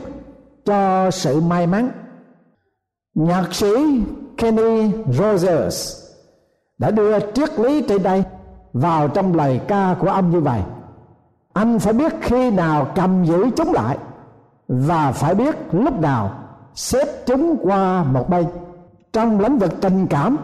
cho 0.64 1.10
sự 1.10 1.40
may 1.40 1.66
mắn. 1.66 1.90
Nhạc 3.14 3.54
sĩ 3.54 4.02
Kenny 4.36 4.90
Rogers 5.12 6.06
đã 6.78 6.90
đưa 6.90 7.20
triết 7.32 7.60
lý 7.60 7.82
trên 7.82 8.02
đây 8.02 8.24
vào 8.72 9.08
trong 9.08 9.34
lời 9.34 9.60
ca 9.68 9.96
của 10.00 10.08
ông 10.08 10.30
như 10.30 10.40
vậy. 10.40 10.60
Anh 11.52 11.78
phải 11.78 11.92
biết 11.92 12.12
khi 12.20 12.50
nào 12.50 12.86
cầm 12.94 13.24
giữ 13.24 13.50
chúng 13.56 13.72
lại 13.72 13.98
và 14.68 15.12
phải 15.12 15.34
biết 15.34 15.56
lúc 15.72 16.00
nào 16.00 16.34
xếp 16.74 17.26
chúng 17.26 17.56
qua 17.62 18.04
một 18.04 18.28
bên. 18.28 18.46
Trong 19.12 19.40
lĩnh 19.40 19.58
vực 19.58 19.80
tình 19.80 20.06
cảm 20.06 20.36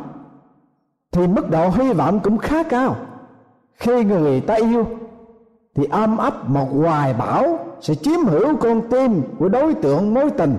thì 1.16 1.26
mức 1.26 1.50
độ 1.50 1.68
hy 1.68 1.92
vọng 1.92 2.20
cũng 2.22 2.38
khá 2.38 2.62
cao. 2.62 2.96
Khi 3.74 4.04
người 4.04 4.40
ta 4.40 4.54
yêu, 4.54 4.86
thì 5.74 5.84
âm 5.90 6.16
ấp 6.16 6.48
một 6.48 6.68
hoài 6.72 7.14
bão 7.14 7.58
sẽ 7.80 7.94
chiếm 7.94 8.24
hữu 8.24 8.56
con 8.56 8.82
tim 8.90 9.22
của 9.38 9.48
đối 9.48 9.74
tượng 9.74 10.14
mối 10.14 10.30
tình. 10.30 10.56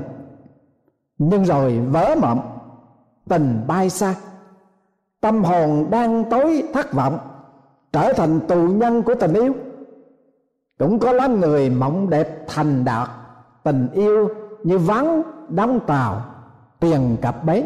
Nhưng 1.17 1.45
rồi 1.45 1.79
vỡ 1.79 2.15
mộng, 2.21 2.57
tình 3.29 3.63
bay 3.67 3.89
xa. 3.89 4.15
Tâm 5.21 5.43
hồn 5.43 5.87
đang 5.89 6.23
tối 6.29 6.63
thất 6.73 6.93
vọng, 6.93 7.19
trở 7.93 8.13
thành 8.13 8.39
tù 8.47 8.67
nhân 8.67 9.03
của 9.03 9.15
tình 9.15 9.33
yêu. 9.33 9.53
Cũng 10.79 10.99
có 10.99 11.11
lắm 11.11 11.39
người 11.39 11.69
mộng 11.69 12.09
đẹp 12.09 12.45
thành 12.47 12.85
đạt, 12.85 13.09
tình 13.63 13.87
yêu 13.93 14.29
như 14.63 14.77
vắng 14.77 15.21
đóng 15.49 15.79
tàu, 15.87 16.21
tiền 16.79 17.17
cặp 17.21 17.43
bến 17.43 17.65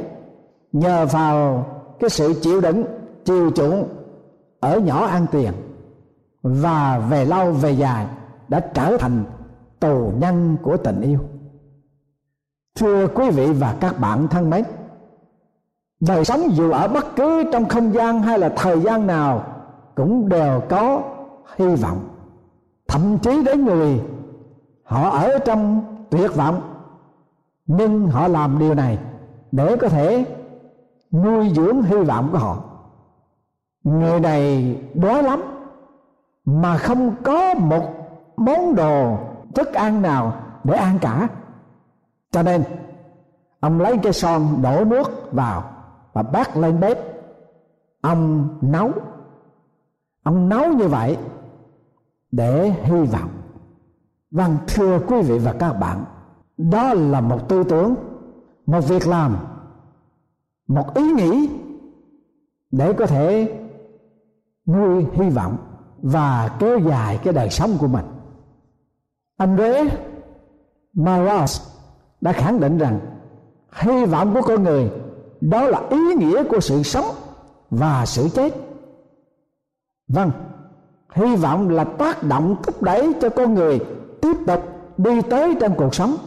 nhờ 0.71 1.05
vào 1.05 1.65
cái 2.01 2.09
sự 2.09 2.33
chịu 2.41 2.61
đựng, 2.61 2.85
chiều 3.25 3.51
chuộng 3.51 3.87
ở 4.59 4.79
nhỏ 4.79 5.05
ăn 5.05 5.25
tiền 5.31 5.53
và 6.43 6.99
về 7.09 7.25
lâu 7.25 7.51
về 7.51 7.71
dài 7.71 8.07
đã 8.47 8.59
trở 8.59 8.97
thành 8.97 9.23
tù 9.79 10.11
nhân 10.19 10.57
của 10.61 10.77
tình 10.77 11.01
yêu. 11.01 11.19
Thưa 12.75 13.07
quý 13.07 13.29
vị 13.29 13.51
và 13.51 13.75
các 13.79 13.99
bạn 13.99 14.27
thân 14.27 14.49
mến, 14.49 14.63
đời 15.99 16.25
sống 16.25 16.55
dù 16.55 16.71
ở 16.71 16.87
bất 16.87 17.15
cứ 17.15 17.43
trong 17.53 17.65
không 17.65 17.93
gian 17.93 18.21
hay 18.21 18.39
là 18.39 18.53
thời 18.57 18.79
gian 18.79 19.07
nào 19.07 19.43
cũng 19.95 20.29
đều 20.29 20.61
có 20.69 21.01
hy 21.55 21.75
vọng. 21.75 21.99
Thậm 22.87 23.17
chí 23.17 23.43
đến 23.43 23.65
người 23.65 24.01
họ 24.83 25.09
ở 25.09 25.39
trong 25.45 25.81
tuyệt 26.09 26.35
vọng, 26.35 26.61
nhưng 27.65 28.07
họ 28.07 28.27
làm 28.27 28.59
điều 28.59 28.73
này 28.73 28.99
để 29.51 29.75
có 29.77 29.89
thể 29.89 30.25
nuôi 31.11 31.51
dưỡng 31.55 31.81
hy 31.81 31.97
vọng 31.97 32.29
của 32.31 32.37
họ. 32.37 32.63
Người 33.83 34.19
này 34.19 34.75
đói 34.93 35.23
lắm, 35.23 35.41
mà 36.45 36.77
không 36.77 37.15
có 37.23 37.53
một 37.53 37.83
món 38.37 38.75
đồ 38.75 39.17
thức 39.55 39.73
ăn 39.73 40.01
nào 40.01 40.33
để 40.63 40.73
ăn 40.73 40.97
cả. 41.01 41.27
Cho 42.31 42.43
nên, 42.43 42.63
ông 43.59 43.81
lấy 43.81 43.97
cái 43.97 44.13
son 44.13 44.61
đổ 44.61 44.85
nước 44.85 45.33
vào 45.33 45.63
và 46.13 46.23
bắt 46.23 46.57
lên 46.57 46.79
bếp. 46.79 46.97
Ông 48.01 48.49
nấu. 48.61 48.91
Ông 50.23 50.49
nấu 50.49 50.67
như 50.67 50.87
vậy 50.87 51.17
để 52.31 52.69
hy 52.83 53.01
vọng. 53.01 53.29
Vâng 54.31 54.57
thưa 54.67 54.99
quý 55.07 55.21
vị 55.21 55.39
và 55.39 55.53
các 55.59 55.73
bạn, 55.73 56.05
đó 56.57 56.93
là 56.93 57.21
một 57.21 57.49
tư 57.49 57.63
tưởng, 57.63 57.95
một 58.65 58.81
việc 58.81 59.07
làm 59.07 59.35
một 60.75 60.95
ý 60.95 61.11
nghĩ 61.11 61.49
để 62.71 62.93
có 62.93 63.05
thể 63.05 63.59
nuôi 64.67 65.05
hy 65.13 65.29
vọng 65.29 65.57
và 66.01 66.57
kéo 66.59 66.79
dài 66.79 67.19
cái 67.23 67.33
đời 67.33 67.49
sống 67.49 67.77
của 67.79 67.87
mình. 67.87 68.05
André 69.37 69.83
Maras 70.93 71.61
đã 72.21 72.31
khẳng 72.31 72.59
định 72.59 72.77
rằng 72.77 72.99
hy 73.71 74.05
vọng 74.05 74.33
của 74.33 74.41
con 74.41 74.63
người 74.63 74.91
đó 75.41 75.63
là 75.63 75.81
ý 75.89 76.15
nghĩa 76.17 76.43
của 76.43 76.59
sự 76.59 76.83
sống 76.83 77.05
và 77.69 78.05
sự 78.05 78.29
chết. 78.33 78.53
Vâng 80.07 80.31
hy 81.15 81.35
vọng 81.35 81.69
là 81.69 81.83
tác 81.83 82.23
động 82.23 82.55
thúc 82.63 82.83
đẩy 82.83 83.13
cho 83.21 83.29
con 83.29 83.53
người 83.53 83.79
tiếp 84.21 84.37
tục 84.47 84.63
đi 84.97 85.21
tới 85.21 85.55
trong 85.61 85.75
cuộc 85.77 85.95
sống 85.95 86.17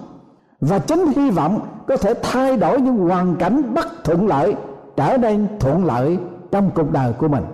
và 0.69 0.79
chính 0.79 1.07
hy 1.07 1.31
vọng 1.31 1.61
có 1.87 1.97
thể 1.97 2.15
thay 2.23 2.57
đổi 2.57 2.81
những 2.81 2.97
hoàn 2.97 3.37
cảnh 3.37 3.75
bất 3.75 4.05
thuận 4.05 4.27
lợi, 4.27 4.55
trở 4.97 5.17
nên 5.17 5.47
thuận 5.61 5.85
lợi 5.85 6.19
trong 6.51 6.71
cuộc 6.75 6.93
đời 6.93 7.13
của 7.13 7.29
mình. 7.29 7.45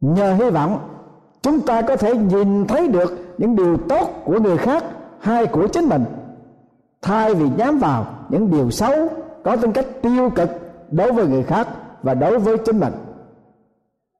Nhờ 0.00 0.34
hy 0.34 0.50
vọng, 0.50 0.78
chúng 1.42 1.60
ta 1.60 1.82
có 1.82 1.96
thể 1.96 2.16
nhìn 2.16 2.66
thấy 2.66 2.88
được 2.88 3.34
những 3.38 3.56
điều 3.56 3.76
tốt 3.88 4.08
của 4.24 4.40
người 4.40 4.56
khác 4.56 4.84
hay 5.20 5.46
của 5.46 5.66
chính 5.66 5.88
mình. 5.88 6.04
Thay 7.02 7.34
vì 7.34 7.46
nhắm 7.56 7.78
vào 7.78 8.06
những 8.28 8.50
điều 8.50 8.70
xấu, 8.70 9.08
có 9.44 9.56
tính 9.56 9.72
cách 9.72 9.86
tiêu 10.02 10.30
cực 10.34 10.48
đối 10.90 11.12
với 11.12 11.26
người 11.26 11.42
khác 11.42 11.68
và 12.02 12.14
đối 12.14 12.38
với 12.38 12.58
chính 12.58 12.80
mình. 12.80 12.92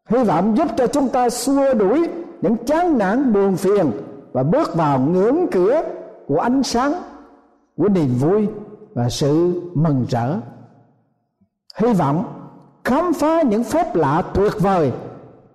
Hy 0.09 0.25
vọng 0.25 0.57
giúp 0.57 0.69
cho 0.77 0.87
chúng 0.87 1.09
ta 1.09 1.31
xua 1.31 1.75
đuổi 1.75 2.09
những 2.41 2.57
chán 2.67 2.99
nản, 2.99 3.33
buồn 3.33 3.57
phiền 3.57 3.91
và 4.33 4.43
bước 4.43 4.75
vào 4.75 4.99
ngưỡng 4.99 5.47
cửa 5.53 5.83
của 6.27 6.39
ánh 6.39 6.63
sáng 6.63 6.93
của 7.77 7.89
niềm 7.89 8.15
vui 8.15 8.49
và 8.95 9.09
sự 9.09 9.63
mừng 9.75 10.07
rỡ. 10.09 10.41
Hy 11.77 11.93
vọng 11.93 12.25
khám 12.85 13.13
phá 13.13 13.43
những 13.43 13.65
phép 13.65 13.95
lạ 13.95 14.23
tuyệt 14.35 14.53
vời 14.61 14.93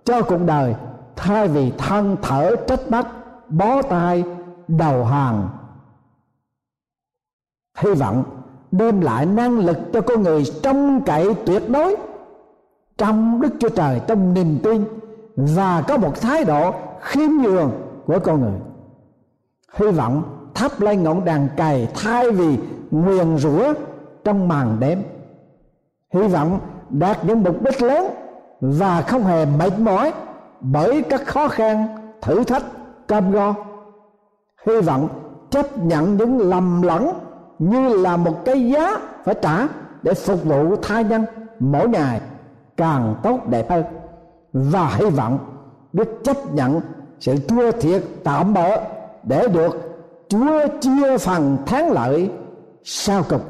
cho 0.04 0.22
cuộc 0.22 0.40
đời 0.46 0.74
thay 1.16 1.48
vì 1.48 1.72
than 1.78 2.16
thở 2.22 2.56
trách 2.66 2.90
móc, 2.90 3.06
bó 3.48 3.82
tay, 3.82 4.24
đầu 4.68 5.04
hàng. 5.04 5.48
Hy 7.78 7.94
vọng 7.94 8.24
đem 8.72 9.00
lại 9.00 9.26
năng 9.26 9.58
lực 9.58 9.78
cho 9.92 10.00
con 10.00 10.22
người 10.22 10.44
trông 10.62 11.02
cậy 11.06 11.34
tuyệt 11.46 11.62
đối 11.70 11.96
trong 12.98 13.40
đức 13.40 13.54
chúa 13.60 13.68
trời 13.68 14.00
trong 14.06 14.34
niềm 14.34 14.58
tin 14.62 14.84
và 15.36 15.82
có 15.88 15.96
một 15.96 16.20
thái 16.20 16.44
độ 16.44 16.74
khiêm 17.00 17.30
nhường 17.30 17.70
của 18.06 18.18
con 18.18 18.40
người. 18.40 18.60
Hy 19.74 19.86
vọng 19.86 20.22
thắp 20.62 20.80
lên 20.80 21.02
ngọn 21.02 21.24
đàn 21.24 21.48
cày 21.56 21.88
thay 21.94 22.30
vì 22.30 22.58
nguyền 22.90 23.36
rủa 23.36 23.72
trong 24.24 24.48
màn 24.48 24.76
đêm. 24.80 25.02
Hy 26.14 26.28
vọng 26.28 26.60
đạt 26.90 27.24
những 27.24 27.42
mục 27.42 27.62
đích 27.62 27.82
lớn 27.82 28.06
và 28.60 29.02
không 29.02 29.24
hề 29.24 29.46
mệt 29.46 29.78
mỏi 29.78 30.12
bởi 30.60 31.02
các 31.02 31.26
khó 31.26 31.48
khăn, 31.48 31.86
thử 32.22 32.44
thách, 32.44 32.62
cam 33.08 33.32
go. 33.32 33.54
Hy 34.66 34.80
vọng 34.80 35.08
chấp 35.50 35.78
nhận 35.78 36.16
những 36.16 36.38
lầm 36.38 36.82
lẫn 36.82 37.10
như 37.58 37.88
là 37.88 38.16
một 38.16 38.44
cái 38.44 38.68
giá 38.68 38.96
phải 39.24 39.34
trả 39.42 39.66
để 40.02 40.14
phục 40.14 40.44
vụ 40.44 40.76
tha 40.76 41.00
nhân 41.00 41.24
mỗi 41.60 41.88
ngày 41.88 42.20
càng 42.76 43.14
tốt 43.22 43.38
đẹp 43.48 43.70
hơn. 43.70 43.84
Và 44.52 44.88
hy 44.94 45.10
vọng 45.10 45.38
biết 45.92 46.08
chấp 46.24 46.54
nhận 46.54 46.80
sự 47.20 47.36
thua 47.48 47.72
thiệt 47.72 48.02
tạm 48.24 48.54
bỡ 48.54 48.80
để 49.22 49.48
được 49.48 49.91
Chúa 50.32 50.68
chia 50.80 51.18
phần 51.18 51.58
thắng 51.66 51.92
lợi 51.92 52.30
sau 52.84 53.22
cùng. 53.28 53.40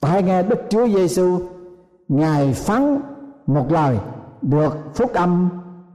Tại 0.00 0.22
nghe 0.22 0.42
Đức 0.42 0.58
Chúa 0.70 0.88
Giêsu 0.88 1.40
ngài 2.08 2.52
phán 2.52 3.00
một 3.46 3.72
lời 3.72 3.98
được 4.42 4.76
phúc 4.94 5.12
âm 5.12 5.48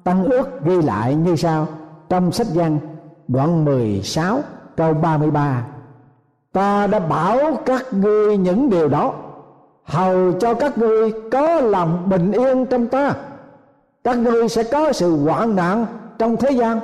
tăng 0.03 0.23
ước 0.23 0.63
ghi 0.65 0.81
lại 0.81 1.15
như 1.15 1.35
sau 1.35 1.67
trong 2.09 2.31
sách 2.31 2.47
văn 2.53 2.79
đoạn 3.27 3.65
16 3.65 4.39
câu 4.75 4.93
33 4.93 5.67
ta 6.51 6.87
đã 6.87 6.99
bảo 6.99 7.37
các 7.65 7.85
ngươi 7.91 8.37
những 8.37 8.69
điều 8.69 8.89
đó, 8.89 9.13
hầu 9.83 10.31
cho 10.31 10.53
các 10.53 10.77
ngươi 10.77 11.11
có 11.31 11.61
lòng 11.61 12.09
bình 12.09 12.31
yên 12.31 12.65
trong 12.65 12.87
ta 12.87 13.15
các 14.03 14.17
ngươi 14.17 14.49
sẽ 14.49 14.63
có 14.63 14.93
sự 14.93 15.17
hoạn 15.25 15.55
nạn 15.55 15.85
trong 16.19 16.37
thế 16.37 16.51
gian, 16.51 16.79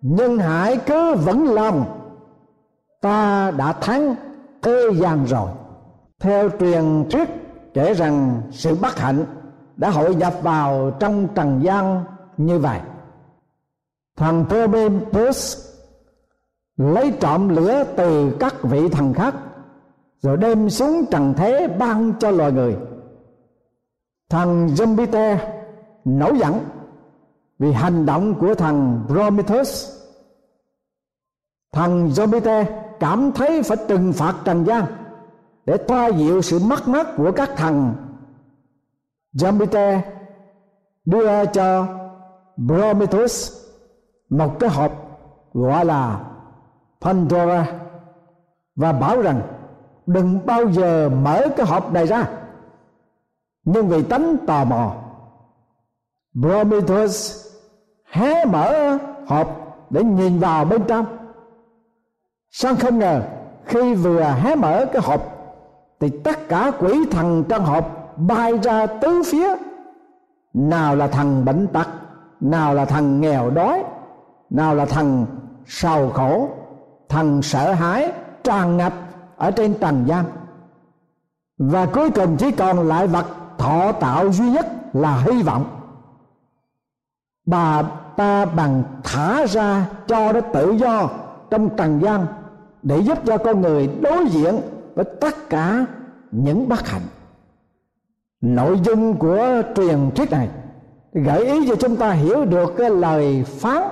nhưng 0.00 0.38
hãy 0.38 0.76
cứ 0.76 1.14
vững 1.14 1.54
lòng 1.54 2.03
ta 3.04 3.50
đã 3.50 3.72
thắng 3.72 4.14
thế 4.62 4.88
gian 4.94 5.24
rồi. 5.24 5.50
Theo 6.20 6.50
truyền 6.60 7.04
thuyết, 7.10 7.28
kể 7.74 7.94
rằng 7.94 8.42
sự 8.50 8.74
bất 8.74 8.98
hạnh 8.98 9.24
đã 9.76 9.90
hội 9.90 10.14
nhập 10.14 10.34
vào 10.42 10.90
trong 11.00 11.28
trần 11.34 11.60
gian 11.62 12.04
như 12.36 12.58
vậy. 12.58 12.80
Thằng 14.16 14.44
Prometheus 14.48 15.68
lấy 16.76 17.12
trộm 17.20 17.48
lửa 17.48 17.84
từ 17.96 18.36
các 18.40 18.54
vị 18.62 18.88
thần 18.88 19.14
khác, 19.14 19.34
rồi 20.22 20.36
đem 20.36 20.70
xuống 20.70 21.04
trần 21.10 21.34
thế 21.36 21.68
ban 21.78 22.12
cho 22.20 22.30
loài 22.30 22.52
người. 22.52 22.76
Thằng 24.30 24.66
Jupiter 24.66 25.36
nổi 26.04 26.38
giận 26.38 26.60
vì 27.58 27.72
hành 27.72 28.06
động 28.06 28.34
của 28.40 28.54
thằng 28.54 29.04
Prometheus. 29.08 29.90
Thằng 31.72 32.08
Jupiter 32.08 32.83
cảm 33.04 33.32
thấy 33.32 33.62
phải 33.62 33.76
trừng 33.88 34.12
phạt 34.12 34.34
trần 34.44 34.64
gian 34.64 34.84
để 35.66 35.76
toa 35.76 36.08
dịu 36.08 36.42
sự 36.42 36.58
mất 36.58 36.88
mát 36.88 37.06
của 37.16 37.32
các 37.32 37.50
thằng 37.56 37.94
Jupiter 39.34 40.00
đưa 41.04 41.44
cho 41.44 41.86
Prometheus 42.66 43.52
một 44.30 44.60
cái 44.60 44.70
hộp 44.70 44.92
gọi 45.52 45.84
là 45.84 46.20
Pandora 47.00 47.66
và 48.76 48.92
bảo 48.92 49.22
rằng 49.22 49.40
đừng 50.06 50.46
bao 50.46 50.70
giờ 50.72 51.08
mở 51.08 51.48
cái 51.56 51.66
hộp 51.66 51.92
này 51.92 52.06
ra. 52.06 52.28
Nhưng 53.64 53.88
vì 53.88 54.02
tánh 54.02 54.36
tò 54.46 54.64
mò, 54.64 54.94
Prometheus 56.40 57.46
hé 58.10 58.44
mở 58.44 58.98
hộp 59.26 59.76
để 59.90 60.04
nhìn 60.04 60.38
vào 60.38 60.64
bên 60.64 60.82
trong 60.88 61.13
sang 62.56 62.76
không 62.76 62.98
ngờ, 62.98 63.22
khi 63.64 63.94
vừa 63.94 64.22
hé 64.22 64.54
mở 64.54 64.86
cái 64.92 65.02
hộp, 65.02 65.20
thì 66.00 66.08
tất 66.24 66.48
cả 66.48 66.72
quỷ 66.78 67.06
thần 67.10 67.44
trong 67.48 67.64
hộp 67.64 68.16
bay 68.16 68.58
ra 68.62 68.86
tứ 68.86 69.22
phía. 69.26 69.48
Nào 70.54 70.96
là 70.96 71.06
thằng 71.06 71.44
bệnh 71.44 71.66
tật, 71.66 71.88
nào 72.40 72.74
là 72.74 72.84
thằng 72.84 73.20
nghèo 73.20 73.50
đói, 73.50 73.84
nào 74.50 74.74
là 74.74 74.84
thằng 74.84 75.26
sầu 75.66 76.10
khổ, 76.10 76.48
thằng 77.08 77.42
sợ 77.42 77.72
hãi, 77.72 78.12
tràn 78.44 78.76
ngập 78.76 78.92
ở 79.36 79.50
trên 79.50 79.74
trần 79.80 80.04
gian. 80.06 80.24
Và 81.58 81.86
cuối 81.86 82.10
cùng 82.10 82.36
chỉ 82.36 82.50
còn 82.50 82.88
lại 82.88 83.06
vật 83.06 83.26
thọ 83.58 83.92
tạo 83.92 84.32
duy 84.32 84.50
nhất 84.50 84.66
là 84.92 85.16
hy 85.16 85.42
vọng. 85.42 85.64
Bà 87.46 87.82
ta 88.16 88.44
bằng 88.44 88.82
thả 89.04 89.46
ra 89.46 89.86
cho 90.06 90.32
nó 90.32 90.40
tự 90.40 90.70
do 90.70 91.08
trong 91.50 91.68
trần 91.76 92.00
gian 92.02 92.26
để 92.84 92.98
giúp 92.98 93.18
cho 93.26 93.38
con 93.38 93.60
người 93.60 93.90
đối 94.02 94.26
diện 94.28 94.54
với 94.94 95.04
tất 95.20 95.50
cả 95.50 95.86
những 96.30 96.68
bất 96.68 96.88
hạnh. 96.88 97.02
Nội 98.40 98.80
dung 98.84 99.16
của 99.16 99.62
truyền 99.76 100.10
thuyết 100.14 100.30
này 100.30 100.48
gợi 101.12 101.44
ý 101.44 101.68
cho 101.68 101.76
chúng 101.76 101.96
ta 101.96 102.10
hiểu 102.10 102.44
được 102.44 102.74
cái 102.76 102.90
lời 102.90 103.44
phán 103.44 103.82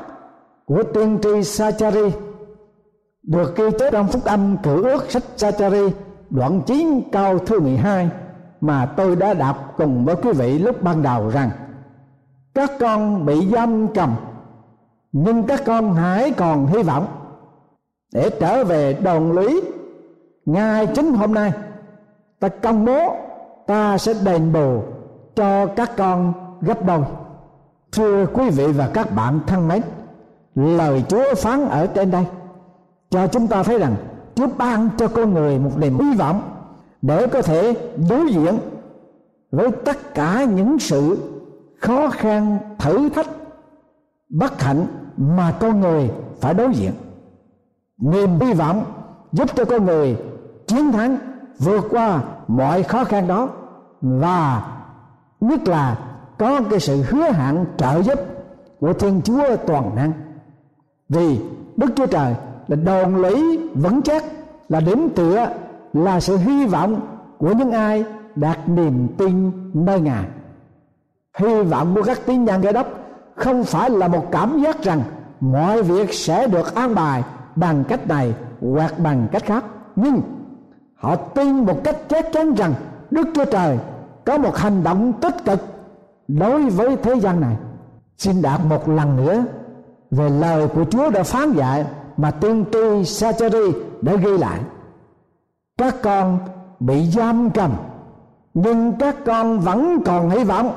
của 0.64 0.82
tiên 0.82 1.18
tri 1.22 1.42
Sachari, 1.42 2.10
được 3.22 3.56
ghi 3.56 3.64
chép 3.78 3.92
trong 3.92 4.08
phúc 4.08 4.24
âm 4.24 4.56
cử 4.62 4.82
ước 4.82 5.10
sách 5.10 5.22
Sachari, 5.36 5.92
đoạn 6.30 6.62
9 6.66 7.00
câu 7.12 7.38
thứ 7.38 7.60
12 7.60 8.10
mà 8.60 8.86
tôi 8.86 9.16
đã 9.16 9.34
đọc 9.34 9.74
cùng 9.76 10.04
với 10.04 10.16
quý 10.16 10.32
vị 10.32 10.58
lúc 10.58 10.82
ban 10.82 11.02
đầu 11.02 11.28
rằng, 11.28 11.50
các 12.54 12.70
con 12.80 13.26
bị 13.26 13.46
giam 13.52 13.88
cầm, 13.88 14.14
nhưng 15.12 15.42
các 15.42 15.62
con 15.66 15.94
hãy 15.94 16.30
còn 16.30 16.66
hy 16.66 16.82
vọng 16.82 17.06
để 18.12 18.30
trở 18.40 18.64
về 18.64 18.92
đồng 18.92 19.38
lý 19.38 19.60
ngay 20.46 20.86
chính 20.86 21.14
hôm 21.14 21.34
nay, 21.34 21.52
ta 22.40 22.48
công 22.48 22.84
bố, 22.84 23.16
ta 23.66 23.98
sẽ 23.98 24.14
đền 24.24 24.52
bù 24.52 24.82
cho 25.34 25.66
các 25.66 25.96
con 25.96 26.32
gấp 26.60 26.86
đôi. 26.86 27.00
Thưa 27.92 28.26
quý 28.26 28.50
vị 28.50 28.66
và 28.66 28.90
các 28.94 29.14
bạn 29.14 29.40
thân 29.46 29.68
mến, 29.68 29.82
lời 30.54 31.04
chúa 31.08 31.34
phán 31.34 31.68
ở 31.68 31.86
trên 31.86 32.10
đây 32.10 32.24
cho 33.10 33.26
chúng 33.26 33.46
ta 33.46 33.62
thấy 33.62 33.78
rằng 33.78 33.94
chúa 34.34 34.46
ban 34.58 34.88
cho 34.98 35.08
con 35.08 35.34
người 35.34 35.58
một 35.58 35.70
niềm 35.78 35.98
hy 35.98 36.16
vọng 36.16 36.42
để 37.02 37.26
có 37.26 37.42
thể 37.42 37.76
đối 38.10 38.32
diện 38.32 38.58
với 39.50 39.70
tất 39.84 40.14
cả 40.14 40.44
những 40.44 40.78
sự 40.78 41.18
khó 41.80 42.08
khăn, 42.08 42.58
thử 42.78 43.08
thách, 43.08 43.28
bất 44.28 44.62
hạnh 44.62 44.86
mà 45.16 45.52
con 45.60 45.80
người 45.80 46.10
phải 46.40 46.54
đối 46.54 46.74
diện 46.74 46.92
niềm 48.02 48.40
hy 48.40 48.52
vọng 48.52 48.84
giúp 49.32 49.56
cho 49.56 49.64
con 49.64 49.84
người 49.84 50.16
chiến 50.66 50.92
thắng 50.92 51.18
vượt 51.58 51.84
qua 51.90 52.20
mọi 52.48 52.82
khó 52.82 53.04
khăn 53.04 53.28
đó. 53.28 53.48
Và 54.00 54.66
nhất 55.40 55.68
là 55.68 55.98
có 56.38 56.60
cái 56.70 56.80
sự 56.80 57.02
hứa 57.08 57.32
hẹn 57.32 57.64
trợ 57.76 58.02
giúp 58.02 58.18
của 58.80 58.92
thiên 58.92 59.20
chúa 59.24 59.56
toàn 59.66 59.96
năng. 59.96 60.12
Vì 61.08 61.40
đức 61.76 61.86
chúa 61.96 62.06
trời 62.06 62.34
là 62.68 62.76
đồn 62.76 63.16
lũy 63.16 63.58
vững 63.74 64.02
chắc, 64.02 64.24
là 64.68 64.80
điểm 64.80 65.08
tựa, 65.16 65.48
là 65.92 66.20
sự 66.20 66.36
hy 66.36 66.66
vọng 66.66 67.00
của 67.38 67.52
những 67.52 67.72
ai 67.72 68.04
đạt 68.34 68.68
niềm 68.68 69.08
tin 69.18 69.52
nơi 69.74 70.00
ngài. 70.00 70.24
Hy 71.38 71.62
vọng 71.62 71.94
của 71.94 72.02
các 72.02 72.20
tín 72.26 72.44
nhân 72.44 72.60
gây 72.60 72.72
đốc 72.72 72.86
không 73.36 73.64
phải 73.64 73.90
là 73.90 74.08
một 74.08 74.26
cảm 74.32 74.62
giác 74.62 74.82
rằng 74.82 75.02
mọi 75.40 75.82
việc 75.82 76.14
sẽ 76.14 76.46
được 76.46 76.74
an 76.74 76.94
bài 76.94 77.22
bằng 77.56 77.84
cách 77.84 78.08
này 78.08 78.34
hoặc 78.60 78.98
bằng 78.98 79.28
cách 79.32 79.44
khác. 79.44 79.64
Nhưng 79.96 80.20
họ 80.94 81.16
tin 81.16 81.64
một 81.64 81.84
cách 81.84 81.96
chắc 82.08 82.26
chắn 82.32 82.54
rằng 82.54 82.74
đức 83.10 83.28
chúa 83.34 83.44
trời 83.44 83.78
có 84.24 84.38
một 84.38 84.56
hành 84.56 84.82
động 84.82 85.12
tích 85.20 85.44
cực 85.44 85.60
đối 86.28 86.70
với 86.70 86.96
thế 86.96 87.14
gian 87.14 87.40
này. 87.40 87.56
Xin 88.18 88.42
đọc 88.42 88.64
một 88.64 88.88
lần 88.88 89.16
nữa 89.16 89.44
về 90.10 90.30
lời 90.30 90.68
của 90.68 90.84
chúa 90.84 91.10
đã 91.10 91.22
phán 91.22 91.52
dạy 91.52 91.84
mà 92.16 92.30
tiên 92.30 92.64
tri 92.72 93.04
Sacheri 93.04 93.72
đã 94.02 94.14
ghi 94.16 94.38
lại. 94.38 94.60
Các 95.78 95.94
con 96.02 96.38
bị 96.80 97.10
giam 97.10 97.50
cầm, 97.50 97.70
nhưng 98.54 98.92
các 98.98 99.16
con 99.24 99.60
vẫn 99.60 100.02
còn 100.04 100.30
hy 100.30 100.44
vọng 100.44 100.72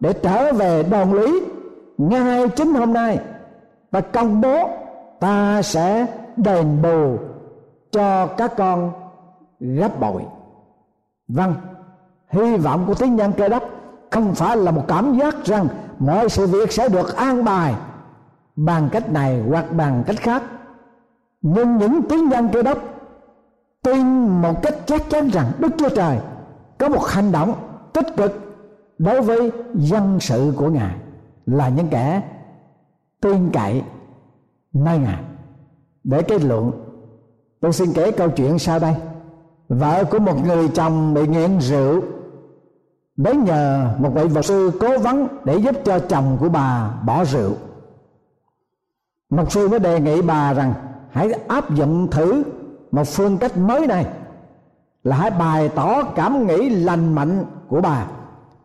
để 0.00 0.12
trở 0.12 0.52
về 0.52 0.82
đồn 0.82 1.12
lý 1.12 1.40
ngay 1.98 2.48
chính 2.48 2.74
hôm 2.74 2.92
nay. 2.92 3.18
Và 3.90 4.00
công 4.00 4.40
bố 4.40 4.68
ta 5.24 5.62
sẽ 5.62 6.06
đền 6.36 6.82
bù 6.82 7.18
cho 7.92 8.26
các 8.26 8.56
con 8.56 8.92
gấp 9.60 10.00
bội. 10.00 10.22
Vâng 11.28 11.54
hy 12.30 12.56
vọng 12.56 12.84
của 12.86 12.94
tín 12.94 13.16
nhân 13.16 13.32
cơ 13.36 13.48
đốc 13.48 13.62
không 14.10 14.34
phải 14.34 14.56
là 14.56 14.70
một 14.70 14.84
cảm 14.88 15.18
giác 15.18 15.44
rằng 15.44 15.68
mọi 15.98 16.28
sự 16.28 16.46
việc 16.46 16.72
sẽ 16.72 16.88
được 16.88 17.16
an 17.16 17.44
bài 17.44 17.74
bằng 18.56 18.88
cách 18.92 19.10
này 19.10 19.42
hoặc 19.48 19.72
bằng 19.72 20.04
cách 20.06 20.16
khác. 20.16 20.42
Nhưng 21.42 21.76
những 21.76 22.02
tín 22.08 22.28
nhân 22.28 22.48
cơ 22.52 22.62
đốc 22.62 22.78
tin 23.82 24.28
một 24.42 24.62
cách 24.62 24.74
chắc 24.86 25.10
chắn 25.10 25.28
rằng 25.28 25.46
đức 25.58 25.72
chúa 25.78 25.88
trời 25.88 26.18
có 26.78 26.88
một 26.88 27.06
hành 27.06 27.32
động 27.32 27.54
tích 27.92 28.16
cực 28.16 28.32
đối 28.98 29.22
với 29.22 29.52
dân 29.74 30.20
sự 30.20 30.52
của 30.56 30.68
ngài 30.68 30.94
là 31.46 31.68
những 31.68 31.88
kẻ 31.88 32.22
tin 33.20 33.50
cậy 33.52 33.82
nơi 34.74 34.98
ngài, 34.98 35.22
để 36.04 36.22
kết 36.22 36.42
luận, 36.42 36.72
tôi 37.60 37.72
xin 37.72 37.92
kể 37.92 38.10
câu 38.10 38.30
chuyện 38.30 38.58
sau 38.58 38.78
đây. 38.78 38.94
Vợ 39.68 40.04
của 40.04 40.18
một 40.18 40.44
người 40.44 40.68
chồng 40.68 41.14
bị 41.14 41.26
nghiện 41.26 41.58
rượu. 41.58 42.00
Đến 43.16 43.44
nhờ 43.44 43.94
một 43.98 44.10
vị 44.14 44.24
vật 44.24 44.42
sư 44.42 44.70
cố 44.80 44.98
vấn 44.98 45.28
để 45.44 45.56
giúp 45.56 45.74
cho 45.84 45.98
chồng 45.98 46.36
của 46.40 46.48
bà 46.48 46.90
bỏ 47.06 47.24
rượu. 47.24 47.52
Mục 49.30 49.52
sư 49.52 49.68
mới 49.68 49.78
đề 49.78 50.00
nghị 50.00 50.22
bà 50.22 50.52
rằng, 50.52 50.74
hãy 51.10 51.32
áp 51.48 51.74
dụng 51.74 52.10
thử 52.10 52.42
một 52.92 53.04
phương 53.04 53.38
cách 53.38 53.56
mới 53.56 53.86
này, 53.86 54.06
là 55.04 55.16
hãy 55.16 55.30
bày 55.30 55.68
tỏ 55.68 56.02
cảm 56.02 56.46
nghĩ 56.46 56.68
lành 56.68 57.14
mạnh 57.14 57.44
của 57.68 57.80
bà 57.80 58.06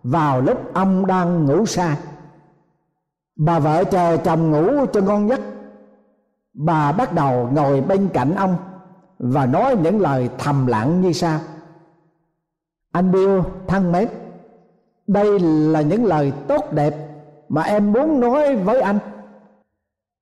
vào 0.04 0.41
lúc 0.41 0.74
ông 0.74 1.06
đang 1.06 1.45
ngủ 1.45 1.65
say. 1.65 1.98
Bà 3.36 3.60
vợ 3.60 3.84
chờ 3.84 4.17
chồng 4.17 4.52
ngủ 4.52 4.86
cho 4.93 5.02
ngon 5.02 5.30
giấc 5.30 5.39
bà 6.60 6.91
bắt 6.91 7.13
đầu 7.13 7.50
ngồi 7.54 7.82
bên 7.82 8.10
cạnh 8.13 8.36
ông 8.36 8.56
và 9.19 9.45
nói 9.45 9.76
những 9.84 10.02
lời 10.02 10.30
thầm 10.38 10.67
lặng 10.67 11.02
như 11.02 11.13
sau. 11.13 11.39
Anh 12.91 13.12
Bill, 13.12 13.39
thân 13.67 13.91
mến, 13.91 14.08
đây 15.08 15.39
là 15.39 15.82
những 15.82 16.06
lời 16.06 16.34
tốt 16.48 16.74
đẹp 16.74 16.95
mà 17.50 17.62
em 17.62 17.91
muốn 17.91 18.19
nói 18.19 18.56
với 18.56 18.82
anh. 18.82 19.00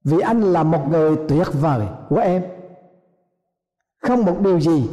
Vì 0.04 0.20
anh 0.20 0.42
là 0.42 0.64
một 0.64 0.92
người 0.92 1.18
tuyệt 1.30 1.48
vời 1.62 1.88
của 2.10 2.18
em. 2.20 2.44
Không 4.02 4.26
một 4.26 4.40
điều 4.42 4.60
gì 4.60 4.90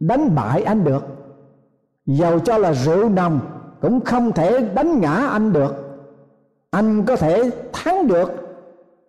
đánh 0.00 0.34
bại 0.34 0.62
anh 0.62 0.84
được. 0.84 1.04
Dầu 2.06 2.38
cho 2.38 2.58
là 2.58 2.72
rượu 2.72 3.08
nồng 3.08 3.40
cũng 3.80 4.00
không 4.00 4.32
thể 4.32 4.68
đánh 4.74 5.00
ngã 5.00 5.14
anh 5.14 5.52
được. 5.52 5.74
Anh 6.70 7.04
có 7.04 7.16
thể 7.16 7.50
thắng 7.72 8.06
được 8.06 8.43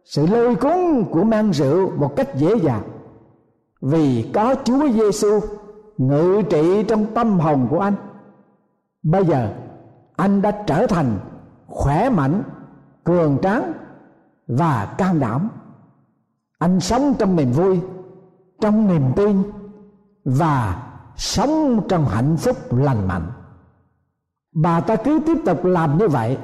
sự 0.05 0.27
lôi 0.27 0.55
cuốn 0.55 1.05
của 1.11 1.23
mang 1.23 1.51
rượu 1.51 1.91
một 1.97 2.15
cách 2.15 2.35
dễ 2.35 2.55
dàng 2.55 2.81
vì 3.81 4.31
có 4.33 4.55
Chúa 4.63 4.89
Giêsu 4.89 5.39
ngự 5.97 6.41
trị 6.49 6.83
trong 6.83 7.05
tâm 7.13 7.39
hồn 7.39 7.67
của 7.69 7.79
anh. 7.79 7.95
Bây 9.03 9.25
giờ 9.25 9.53
anh 10.15 10.41
đã 10.41 10.51
trở 10.51 10.87
thành 10.87 11.19
khỏe 11.67 12.09
mạnh, 12.09 12.43
cường 13.03 13.37
tráng 13.41 13.73
và 14.47 14.95
can 14.97 15.19
đảm. 15.19 15.49
Anh 16.59 16.79
sống 16.79 17.13
trong 17.19 17.35
niềm 17.35 17.51
vui, 17.51 17.79
trong 18.61 18.87
niềm 18.87 19.03
tin 19.15 19.43
và 20.25 20.83
sống 21.15 21.81
trong 21.89 22.05
hạnh 22.05 22.37
phúc 22.37 22.57
lành 22.73 23.07
mạnh. 23.07 23.31
Bà 24.53 24.79
ta 24.79 24.95
cứ 24.95 25.19
tiếp 25.25 25.37
tục 25.45 25.65
làm 25.65 25.97
như 25.97 26.07
vậy 26.07 26.37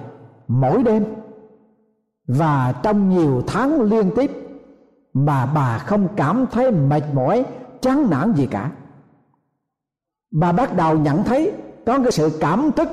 mỗi 0.48 0.84
đêm 0.84 1.21
và 2.38 2.74
trong 2.84 3.10
nhiều 3.10 3.42
tháng 3.48 3.82
liên 3.82 4.12
tiếp 4.16 4.32
mà 5.14 5.46
bà 5.46 5.78
không 5.78 6.08
cảm 6.16 6.46
thấy 6.52 6.72
mệt 6.72 7.04
mỏi, 7.14 7.46
chán 7.82 8.10
nản 8.10 8.34
gì 8.34 8.46
cả. 8.46 8.72
Bà 10.32 10.52
bắt 10.52 10.76
đầu 10.76 10.98
nhận 10.98 11.24
thấy 11.24 11.52
có 11.86 12.00
cái 12.00 12.12
sự 12.12 12.38
cảm 12.40 12.72
thức 12.72 12.90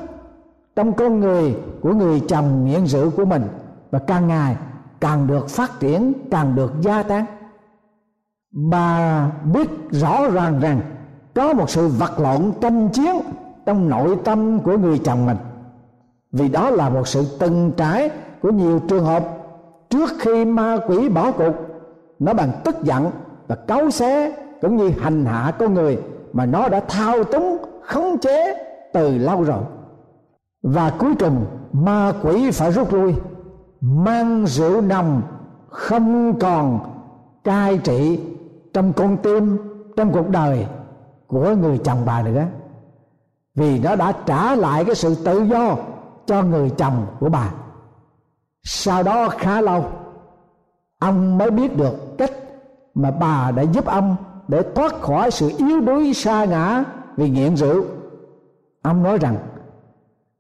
trong 0.77 0.93
con 0.93 1.21
người, 1.21 1.57
của 1.81 1.95
người 1.95 2.23
chồng 2.29 2.65
nghiện 2.65 2.87
rượu 2.87 3.11
của 3.11 3.25
mình. 3.25 3.43
Và 3.91 3.99
càng 3.99 4.29
ngày 4.29 4.57
càng 5.01 5.27
được 5.27 5.49
phát 5.49 5.81
triển, 5.81 6.13
càng 6.31 6.55
được 6.55 6.73
gia 6.81 7.03
tăng. 7.03 7.25
Bà 8.71 9.27
biết 9.53 9.71
rõ 9.91 10.29
ràng 10.29 10.61
rằng 10.61 10.81
có 11.35 11.53
một 11.53 11.71
sự 11.71 11.89
vật 11.89 12.21
lộn 12.21 12.53
tranh 12.61 12.89
chiến 12.89 13.17
trong 13.67 13.89
nội 13.89 14.17
tâm 14.25 14.61
của 14.61 14.79
người 14.79 14.99
chồng 14.99 15.27
mình. 15.27 15.37
Vì 16.33 16.49
đó 16.49 16.71
là 16.71 16.89
một 16.89 17.09
sự 17.09 17.37
từng 17.39 17.73
trải 17.77 18.11
của 18.43 18.51
nhiều 18.51 18.81
trường 18.89 19.05
hợp 19.05 19.25
trước 19.91 20.11
khi 20.19 20.45
ma 20.45 20.79
quỷ 20.87 21.09
bỏ 21.09 21.33
cuộc, 21.33 21.55
nó 22.19 22.35
bằng 22.35 22.51
tức 22.65 22.83
giận 22.83 23.11
và 23.47 23.55
cáu 23.55 23.91
xé 23.91 24.33
cũng 24.61 24.77
như 24.77 24.91
hành 25.01 25.25
hạ 25.25 25.53
con 25.59 25.75
người 25.75 25.99
mà 26.33 26.47
nó 26.47 26.69
đã 26.69 26.81
thao 26.81 27.25
túng, 27.25 27.59
khống 27.83 28.19
chế 28.19 28.55
từ 28.93 29.19
lâu 29.19 29.43
rồi. 29.43 29.63
Và 30.63 30.93
cuối 30.99 31.15
cùng, 31.19 31.45
ma 31.73 32.13
quỷ 32.23 32.51
phải 32.51 32.73
rút 32.73 32.95
lui, 32.95 33.15
mang 33.81 34.47
rượu 34.47 34.81
nồng 34.81 35.23
không 35.69 36.39
còn 36.39 36.81
cai 37.45 37.79
trị 37.79 38.21
trong 38.75 38.93
con 38.93 39.17
tim, 39.17 39.59
trong 39.97 40.13
cuộc 40.13 40.29
đời 40.29 40.67
của 41.27 41.55
người 41.55 41.79
chồng 41.79 41.99
bà 42.07 42.23
nữa. 42.23 42.45
Vì 43.55 43.79
nó 43.79 43.97
đã 43.97 44.13
trả 44.27 44.55
lại 44.55 44.85
cái 44.85 44.95
sự 44.95 45.15
tự 45.25 45.43
do 45.43 45.77
cho 46.27 46.43
người 46.43 46.71
chồng 46.71 47.07
của 47.21 47.29
bà 47.29 47.53
sau 48.63 49.03
đó 49.03 49.29
khá 49.29 49.61
lâu, 49.61 49.85
ông 50.99 51.39
mới 51.39 51.51
biết 51.51 51.77
được 51.77 52.19
cách 52.19 52.33
mà 52.95 53.11
bà 53.11 53.51
đã 53.51 53.63
giúp 53.63 53.87
ông 53.87 54.17
để 54.49 54.63
thoát 54.75 55.01
khỏi 55.01 55.31
sự 55.31 55.53
yếu 55.59 55.81
đuối 55.81 56.15
xa 56.15 56.45
ngã 56.45 56.85
vì 57.17 57.31
nghiện 57.31 57.57
rượu. 57.57 57.85
Ông 58.83 59.03
nói 59.03 59.19
rằng, 59.19 59.37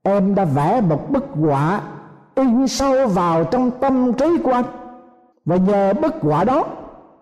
em 0.02 0.35
đã 0.35 0.44
vẽ 0.44 0.81
một 0.81 1.11
bức 1.11 1.24
họa 1.33 1.83
in 2.35 2.68
sâu 2.68 3.09
vào 3.09 3.44
trong 3.44 3.70
tâm 3.81 4.12
trí 4.12 4.38
của 4.44 4.52
anh. 4.52 4.64
Và 5.44 5.57
nhờ 5.57 5.92
bức 5.94 6.14
họa 6.20 6.44
đó, 6.44 6.64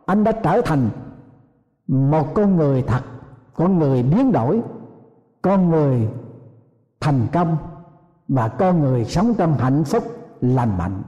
anh 0.07 0.25
đã 0.25 0.33
trở 0.33 0.61
thành 0.61 0.89
một 1.87 2.35
con 2.35 2.57
người 2.57 2.83
thật, 2.83 3.01
con 3.55 3.79
người 3.79 4.03
biến 4.03 4.33
đổi, 4.33 4.61
con 5.43 5.71
người 5.71 6.09
thành 7.01 7.27
công 7.33 7.57
và 8.29 8.49
con 8.49 8.81
người 8.81 9.05
sống 9.05 9.35
trong 9.35 9.55
hạnh 9.59 9.85
phúc 9.85 10.16
lành 10.55 10.79
mạnh. 10.79 11.03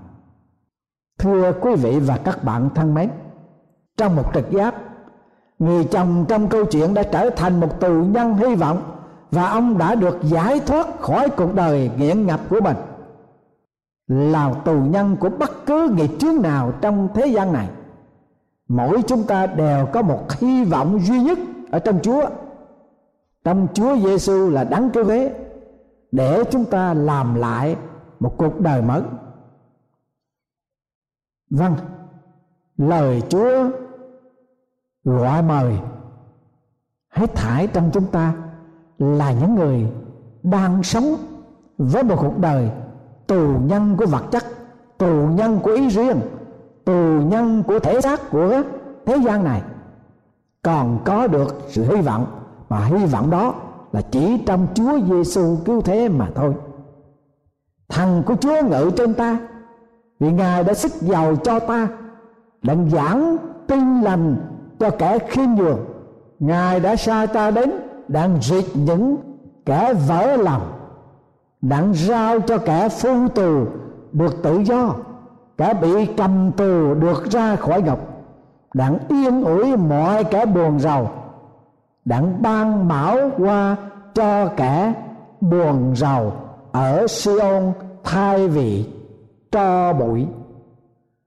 Thưa 1.18 1.52
quý 1.60 1.74
vị 1.74 1.98
và 1.98 2.16
các 2.16 2.44
bạn 2.44 2.70
thân 2.74 2.94
mến, 2.94 3.10
trong 3.96 4.16
một 4.16 4.34
trực 4.34 4.50
giác, 4.50 4.74
người 5.58 5.84
chồng 5.84 6.24
trong 6.28 6.48
câu 6.48 6.64
chuyện 6.64 6.94
đã 6.94 7.02
trở 7.02 7.30
thành 7.30 7.60
một 7.60 7.80
tù 7.80 7.92
nhân 7.92 8.34
hy 8.34 8.54
vọng 8.54 8.82
và 9.30 9.48
ông 9.48 9.78
đã 9.78 9.94
được 9.94 10.18
giải 10.22 10.60
thoát 10.60 11.00
khỏi 11.00 11.30
cuộc 11.30 11.54
đời 11.54 11.90
nghiện 11.96 12.26
ngập 12.26 12.40
của 12.50 12.60
mình. 12.60 12.76
Là 14.08 14.54
tù 14.64 14.72
nhân 14.72 15.16
của 15.16 15.28
bất 15.28 15.66
cứ 15.66 15.88
nghiệp 15.96 16.10
chướng 16.18 16.42
nào 16.42 16.72
trong 16.80 17.08
thế 17.14 17.26
gian 17.26 17.52
này, 17.52 17.68
mỗi 18.68 19.02
chúng 19.06 19.22
ta 19.22 19.46
đều 19.46 19.86
có 19.86 20.02
một 20.02 20.32
hy 20.32 20.64
vọng 20.64 21.00
duy 21.02 21.22
nhất 21.22 21.38
ở 21.70 21.78
trong 21.78 21.98
Chúa. 22.02 22.28
Trong 23.44 23.66
Chúa 23.74 23.96
Giêsu 23.96 24.50
là 24.50 24.64
đấng 24.64 24.90
cứu 24.90 25.04
thế 25.04 25.34
để 26.12 26.44
chúng 26.50 26.64
ta 26.64 26.94
làm 26.94 27.34
lại 27.34 27.76
một 28.20 28.34
cuộc 28.36 28.60
đời 28.60 28.82
mới 28.82 29.02
vâng 31.50 31.74
lời 32.76 33.22
Chúa 33.28 33.70
gọi 35.04 35.42
mời 35.42 35.78
hết 37.08 37.34
thải 37.34 37.66
trong 37.66 37.90
chúng 37.92 38.06
ta 38.06 38.34
là 38.98 39.32
những 39.32 39.54
người 39.54 39.86
đang 40.42 40.82
sống 40.82 41.16
với 41.78 42.02
một 42.02 42.16
cuộc 42.20 42.38
đời 42.38 42.70
tù 43.26 43.58
nhân 43.58 43.96
của 43.98 44.06
vật 44.06 44.24
chất, 44.30 44.44
tù 44.98 45.26
nhân 45.26 45.60
của 45.62 45.70
ý 45.70 45.88
riêng, 45.88 46.20
tù 46.84 47.20
nhân 47.22 47.62
của 47.66 47.78
thể 47.78 48.00
xác 48.00 48.30
của 48.30 48.62
thế 49.06 49.16
gian 49.24 49.44
này 49.44 49.62
còn 50.62 50.98
có 51.04 51.26
được 51.26 51.60
sự 51.68 51.96
hy 51.96 52.02
vọng, 52.02 52.26
mà 52.68 52.84
hy 52.84 53.06
vọng 53.06 53.30
đó 53.30 53.54
là 53.92 54.02
chỉ 54.02 54.42
trong 54.46 54.66
Chúa 54.74 54.98
Giêsu 55.08 55.56
cứu 55.64 55.80
thế 55.82 56.08
mà 56.08 56.28
thôi. 56.34 56.54
Thần 57.88 58.22
của 58.26 58.34
Chúa 58.36 58.62
ngự 58.62 58.90
trên 58.96 59.14
ta 59.14 59.47
vì 60.20 60.32
Ngài 60.32 60.64
đã 60.64 60.74
sức 60.74 60.92
giàu 61.00 61.36
cho 61.36 61.60
ta 61.60 61.88
đang 62.62 62.90
giảng 62.90 63.36
tin 63.66 64.00
lành 64.00 64.36
cho 64.78 64.90
kẻ 64.90 65.18
khiêm 65.18 65.54
nhường. 65.54 65.78
Ngài 66.38 66.80
đã 66.80 66.96
sai 66.96 67.26
ta 67.26 67.50
đến, 67.50 67.70
đang 68.08 68.38
diệt 68.42 68.64
những 68.74 69.16
kẻ 69.66 69.94
vỡ 70.08 70.36
lòng 70.36 70.62
đặng 71.60 71.94
giao 71.94 72.40
cho 72.40 72.58
kẻ 72.58 72.88
phu 72.88 73.28
tù 73.28 73.64
được 74.12 74.42
tự 74.42 74.58
do, 74.58 74.94
kẻ 75.58 75.74
bị 75.74 76.06
cầm 76.06 76.52
tù 76.52 76.94
được 76.94 77.30
ra 77.30 77.56
khỏi 77.56 77.82
ngục 77.82 77.98
đặng 78.74 78.98
yên 79.08 79.44
ủi 79.44 79.76
mọi 79.76 80.24
kẻ 80.24 80.46
buồn 80.46 80.80
rầu 80.80 81.10
đặng 82.04 82.42
ban 82.42 82.88
bảo 82.88 83.30
qua 83.38 83.76
cho 84.14 84.46
kẻ 84.56 84.92
buồn 85.40 85.94
rầu 85.96 86.32
ở 86.72 87.06
Siôn 87.06 87.72
thay 88.04 88.48
vì 88.48 88.86
cho 89.50 89.92
bụi. 89.92 90.26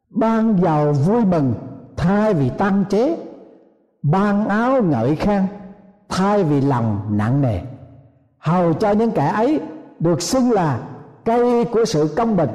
Ban 0.10 0.62
giàu 0.62 0.94
vui 0.94 1.26
mừng, 1.26 1.54
thay 1.98 2.34
vì 2.34 2.50
tăng 2.50 2.86
chế. 2.90 3.18
Ban 4.04 4.48
áo 4.48 4.84
ngợi 4.84 5.16
khen, 5.16 5.44
thay 6.10 6.44
vì 6.44 6.62
lòng 6.62 7.18
nặng 7.18 7.42
nề. 7.42 7.60
Hầu 8.38 8.74
cho 8.74 8.92
những 8.92 9.12
kẻ 9.12 9.28
ấy 9.28 9.62
được 10.00 10.22
xưng 10.22 10.52
là 10.52 10.80
cây 11.26 11.66
của 11.66 11.86
sự 11.86 12.14
công 12.18 12.38
bình, 12.38 12.50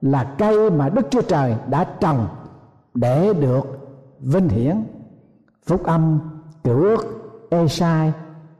là 0.00 0.34
cây 0.38 0.70
mà 0.70 0.88
Đức 0.88 1.06
Chúa 1.10 1.22
Trời 1.22 1.56
đã 1.70 1.84
trồng 2.00 2.26
để 2.94 3.34
được 3.34 3.78
vinh 4.20 4.48
hiển. 4.48 4.84
Phúc 5.66 5.84
âm 5.84 6.18
cựu 6.64 6.82
ước 6.82 7.16
Esai 7.50 8.12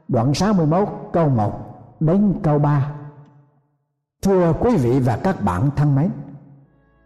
đoạn 0.07 0.33
61 0.33 0.87
câu 1.13 1.29
1 1.29 1.51
đến 1.99 2.33
câu 2.43 2.59
3 2.59 2.91
Thưa 4.21 4.53
quý 4.59 4.75
vị 4.75 4.99
và 4.99 5.17
các 5.23 5.43
bạn 5.43 5.69
thân 5.75 5.95
mến 5.95 6.09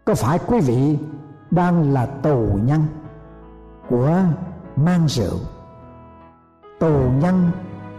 có 0.04 0.14
phải 0.14 0.38
quý 0.46 0.60
vị 0.60 0.98
đang 1.50 1.92
là 1.92 2.06
tù 2.06 2.58
nhân 2.62 2.80
của 3.88 4.18
mang 4.76 5.08
rượu, 5.08 5.38
Tù 6.80 7.10
nhân 7.20 7.50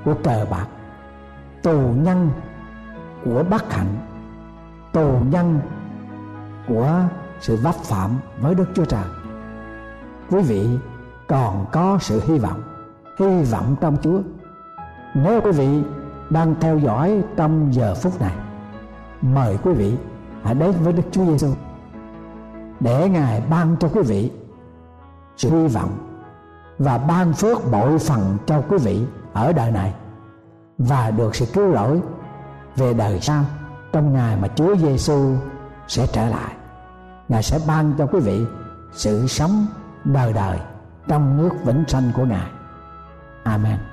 của 0.05 0.13
cờ 0.23 0.45
bạc, 0.51 0.67
Tù 1.63 1.79
nhân 1.79 2.29
của 3.25 3.43
bất 3.49 3.73
hạnh, 3.73 3.95
Tù 4.93 5.19
nhân 5.31 5.59
của 6.67 7.01
sự 7.39 7.55
vấp 7.55 7.75
phạm 7.75 8.09
với 8.39 8.55
Đức 8.55 8.65
Chúa 8.75 8.85
Trời? 8.85 9.05
Quý 10.29 10.41
vị 10.41 10.79
còn 11.27 11.65
có 11.71 11.97
sự 12.01 12.21
hy 12.27 12.39
vọng 12.39 12.61
Hy 13.19 13.43
vọng 13.43 13.75
trong 13.81 13.97
Chúa. 14.01 14.21
Nếu 15.13 15.41
quý 15.41 15.51
vị 15.51 15.83
đang 16.29 16.55
theo 16.61 16.77
dõi 16.77 17.21
trong 17.35 17.73
giờ 17.73 17.95
phút 17.95 18.21
này, 18.21 18.35
mời 19.21 19.57
quý 19.63 19.73
vị 19.73 19.97
hãy 20.43 20.55
đến 20.55 20.71
với 20.71 20.93
Đức 20.93 21.03
Chúa 21.11 21.25
Giêsu 21.25 21.53
để 22.83 23.09
Ngài 23.09 23.41
ban 23.49 23.75
cho 23.79 23.89
quý 23.93 24.01
vị 24.01 24.31
sự 25.37 25.49
hy 25.49 25.67
vọng 25.67 25.97
và 26.79 26.97
ban 26.97 27.33
phước 27.33 27.71
bội 27.71 27.99
phần 27.99 28.37
cho 28.45 28.61
quý 28.69 28.77
vị 28.77 29.05
ở 29.33 29.53
đời 29.53 29.71
này 29.71 29.93
và 30.77 31.11
được 31.11 31.35
sự 31.35 31.45
cứu 31.53 31.73
rỗi 31.73 32.01
về 32.75 32.93
đời 32.93 33.19
sau 33.21 33.43
trong 33.93 34.13
ngày 34.13 34.37
mà 34.41 34.47
Chúa 34.47 34.75
Giêsu 34.75 35.35
sẽ 35.87 36.07
trở 36.07 36.29
lại. 36.29 36.53
Ngài 37.29 37.43
sẽ 37.43 37.59
ban 37.67 37.93
cho 37.97 38.05
quý 38.05 38.19
vị 38.19 38.45
sự 38.93 39.27
sống 39.27 39.65
đời 40.03 40.33
đời 40.33 40.59
trong 41.07 41.37
nước 41.37 41.49
vĩnh 41.65 41.83
sanh 41.87 42.11
của 42.15 42.25
Ngài. 42.25 42.49
Amen. 43.43 43.92